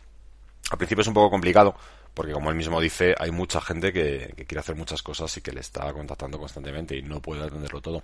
Al 0.71 0.79
principio 0.79 1.03
es 1.03 1.09
un 1.09 1.15
poco 1.15 1.31
complicado 1.31 1.77
porque 2.17 2.33
como 2.33 2.49
él 2.49 2.57
mismo 2.57 2.81
dice, 2.81 3.15
hay 3.19 3.31
mucha 3.31 3.61
gente 3.61 3.93
que, 3.93 4.33
quiere 4.49 4.61
hacer 4.61 4.75
muchas 4.75 5.03
cosas 5.03 5.37
y 5.37 5.43
que 5.43 5.53
le 5.53 5.61
está 5.61 5.93
contactando 5.93 6.39
constantemente 6.39 6.97
y 6.97 7.03
no 7.03 7.21
puede 7.21 7.45
atenderlo 7.45 7.83
todo. 7.83 8.03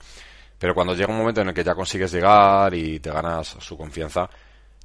Pero 0.58 0.74
cuando 0.74 0.94
llega 0.94 1.10
un 1.10 1.16
momento 1.16 1.40
en 1.40 1.48
el 1.48 1.54
que 1.54 1.64
ya 1.64 1.74
consigues 1.74 2.12
llegar 2.12 2.74
y 2.74 3.00
te 3.00 3.10
ganas 3.10 3.56
su 3.58 3.74
confianza, 3.74 4.28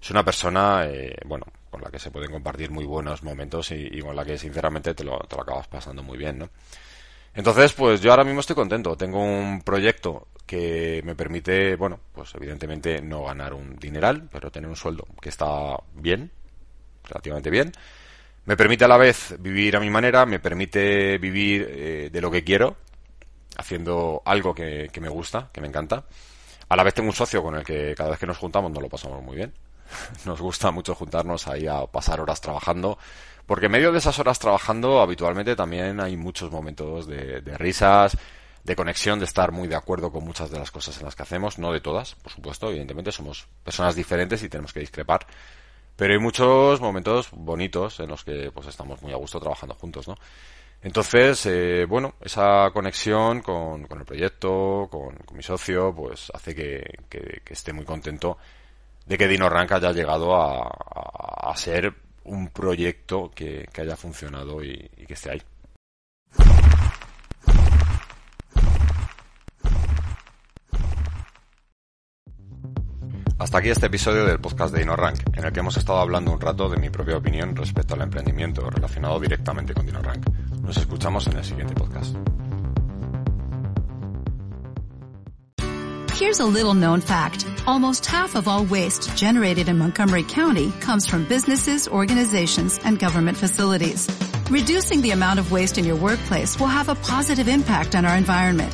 es 0.02 0.10
una 0.12 0.24
persona, 0.24 0.86
eh, 0.86 1.14
bueno, 1.26 1.46
con 1.70 1.82
la 1.82 1.92
que 1.92 2.00
se 2.00 2.10
pueden 2.10 2.32
compartir 2.32 2.72
muy 2.72 2.86
buenos 2.86 3.22
momentos 3.22 3.70
y, 3.72 4.00
con 4.00 4.16
la 4.16 4.24
que 4.24 4.38
sinceramente 4.38 4.94
te 4.94 5.04
lo, 5.04 5.20
te 5.20 5.36
lo 5.36 5.42
acabas 5.42 5.68
pasando 5.68 6.02
muy 6.02 6.18
bien, 6.18 6.40
¿no? 6.40 6.50
Entonces, 7.34 7.74
pues 7.74 8.00
yo 8.00 8.12
ahora 8.12 8.24
mismo 8.24 8.40
estoy 8.40 8.56
contento. 8.56 8.96
Tengo 8.96 9.22
un 9.22 9.62
proyecto 9.62 10.30
que 10.46 11.02
me 11.04 11.16
permite, 11.16 11.76
bueno, 11.76 12.00
pues 12.14 12.34
evidentemente 12.34 13.02
no 13.02 13.26
ganar 13.26 13.54
un 13.54 13.76
dineral, 13.76 14.30
pero 14.32 14.50
tener 14.52 14.70
un 14.70 14.78
sueldo 14.78 15.06
que 15.22 15.28
está 15.28 15.76
bien, 15.96 16.32
relativamente 17.04 17.50
bien 17.50 17.74
me 18.48 18.56
permite 18.56 18.86
a 18.86 18.88
la 18.88 18.98
vez 18.98 19.36
vivir 19.40 19.76
a 19.76 19.80
mi 19.82 19.90
manera, 19.90 20.26
me 20.26 20.40
permite 20.40 21.18
vivir 21.18 21.68
eh, 21.70 22.10
de 22.12 22.22
lo 22.22 22.32
que 22.32 22.46
quiero, 22.46 22.78
haciendo 23.58 24.22
algo 24.24 24.56
que, 24.56 24.90
me 25.02 25.10
gusta, 25.10 25.50
que 25.52 25.60
me 25.60 25.68
encanta. 25.68 26.06
A 26.70 26.76
la 26.78 26.84
vez 26.84 26.94
tengo 26.94 27.10
un 27.10 27.16
socio 27.16 27.44
con 27.44 27.56
el 27.56 27.66
que 27.66 27.94
cada 27.94 28.12
vez 28.12 28.20
que 28.20 28.26
nos 28.26 28.38
juntamos 28.38 28.72
nos 28.72 28.82
lo 28.82 28.88
pasamos 28.88 29.22
muy 29.22 29.36
bien. 29.36 29.54
Nos 30.26 30.42
gusta 30.42 30.70
mucho 30.72 30.96
juntarnos 30.96 31.48
ahí 31.48 31.66
a 31.66 31.86
pasar 31.86 32.20
horas 32.20 32.42
trabajando, 32.42 32.98
porque 33.46 33.68
en 33.68 33.72
medio 33.72 33.94
de 33.94 34.00
esas 34.00 34.20
horas 34.20 34.38
trabajando 34.38 35.02
habitualmente 35.02 35.56
también 35.56 36.02
hay 36.02 36.18
muchos 36.18 36.52
momentos 36.52 37.08
de 37.08 37.40
risas, 37.58 38.18
de 38.68 38.76
conexión, 38.76 39.18
de 39.20 39.26
estar 39.26 39.54
muy 39.54 39.70
de 39.70 39.76
acuerdo 39.76 40.12
con 40.12 40.26
muchas 40.26 40.52
de 40.52 40.60
las 40.60 40.72
cosas 40.72 40.98
en 40.98 41.06
las 41.06 41.16
que 41.16 41.24
hacemos, 41.24 41.58
no 41.58 41.72
de 41.72 41.80
todas, 41.80 42.16
por 42.16 42.34
supuesto, 42.34 42.70
evidentemente 42.70 43.14
somos 43.14 43.48
personas 43.64 43.96
diferentes 43.96 44.44
y 44.44 44.50
tenemos 44.50 44.74
que 44.74 44.82
discrepar, 44.82 45.26
pero 45.98 46.14
hay 46.14 46.20
muchos 46.20 46.80
momentos 46.80 47.30
bonitos 47.32 48.00
en 48.00 48.10
los 48.10 48.24
que 48.24 48.52
pues 48.54 48.68
estamos 48.68 49.02
muy 49.02 49.12
a 49.12 49.18
gusto 49.18 49.40
trabajando 49.40 49.76
juntos, 49.76 50.08
¿no? 50.08 50.16
Entonces, 50.82 51.44
eh, 51.48 51.86
bueno, 51.86 52.14
esa 52.22 52.70
conexión 52.72 53.42
con, 53.42 53.86
con 53.88 54.00
el 54.00 54.06
proyecto, 54.06 54.88
con, 54.92 55.18
mi 55.36 55.42
socio, 55.42 55.94
pues 55.94 56.32
hace 56.34 56.54
que, 56.54 56.84
que, 57.10 57.42
esté 57.50 57.74
muy 57.74 57.84
contento 57.84 58.38
de 59.06 59.18
que 59.18 59.28
Dino 59.28 59.50
Rank 59.50 59.72
haya 59.72 59.92
llegado 59.92 60.36
a, 60.36 60.70
a, 61.50 61.58
ser 61.58 61.92
un 62.26 62.50
proyecto 62.50 63.32
que, 63.34 63.68
que 63.74 63.82
haya 63.82 63.96
funcionado 63.96 64.64
y 64.64 64.88
que 65.08 65.14
esté 65.16 65.32
ahí. 65.32 65.42
Hasta 73.40 73.60
aquí 73.60 73.70
este 73.70 73.86
episodio 73.86 74.26
del 74.26 74.40
podcast 74.40 74.74
de 74.74 74.80
DinoRank, 74.80 75.38
en 75.38 75.46
el 75.46 75.54
que 75.54 75.60
hemos 75.60 75.78
estado 75.78 76.00
hablando 76.00 76.32
un 76.32 76.42
rato 76.42 76.70
de 76.70 76.78
mi 76.78 76.90
propia 76.90 77.18
opinión 77.18 77.56
respecto 77.56 77.94
al 77.94 78.02
emprendimiento 78.02 78.68
relacionado 78.68 79.20
directamente 79.20 79.76
con 79.76 79.86
DinoRank. 79.86 80.26
Nos 80.62 80.78
escuchamos 80.78 81.28
en 81.28 81.38
el 81.38 81.44
siguiente 81.44 81.76
podcast. 81.76 82.16
Here's 86.20 86.40
a 86.40 86.46
little 86.46 86.74
known 86.74 87.00
fact. 87.00 87.46
Almost 87.68 88.08
half 88.08 88.36
of 88.36 88.48
all 88.48 88.66
waste 88.66 89.16
generated 89.16 89.70
in 89.70 89.78
Montgomery 89.78 90.24
County 90.24 90.72
comes 90.82 91.08
from 91.08 91.26
businesses, 91.26 91.88
organizations, 91.88 92.80
and 92.84 92.98
government 92.98 93.38
facilities. 93.38 94.10
Reducing 94.50 95.04
the 95.04 95.12
amount 95.12 95.38
of 95.40 95.52
waste 95.52 95.78
in 95.78 95.86
your 95.86 95.98
workplace 95.98 96.60
will 96.60 96.66
have 96.66 96.90
a 96.90 96.96
positive 96.96 97.48
impact 97.48 97.94
on 97.94 98.04
our 98.04 98.18
environment. 98.18 98.74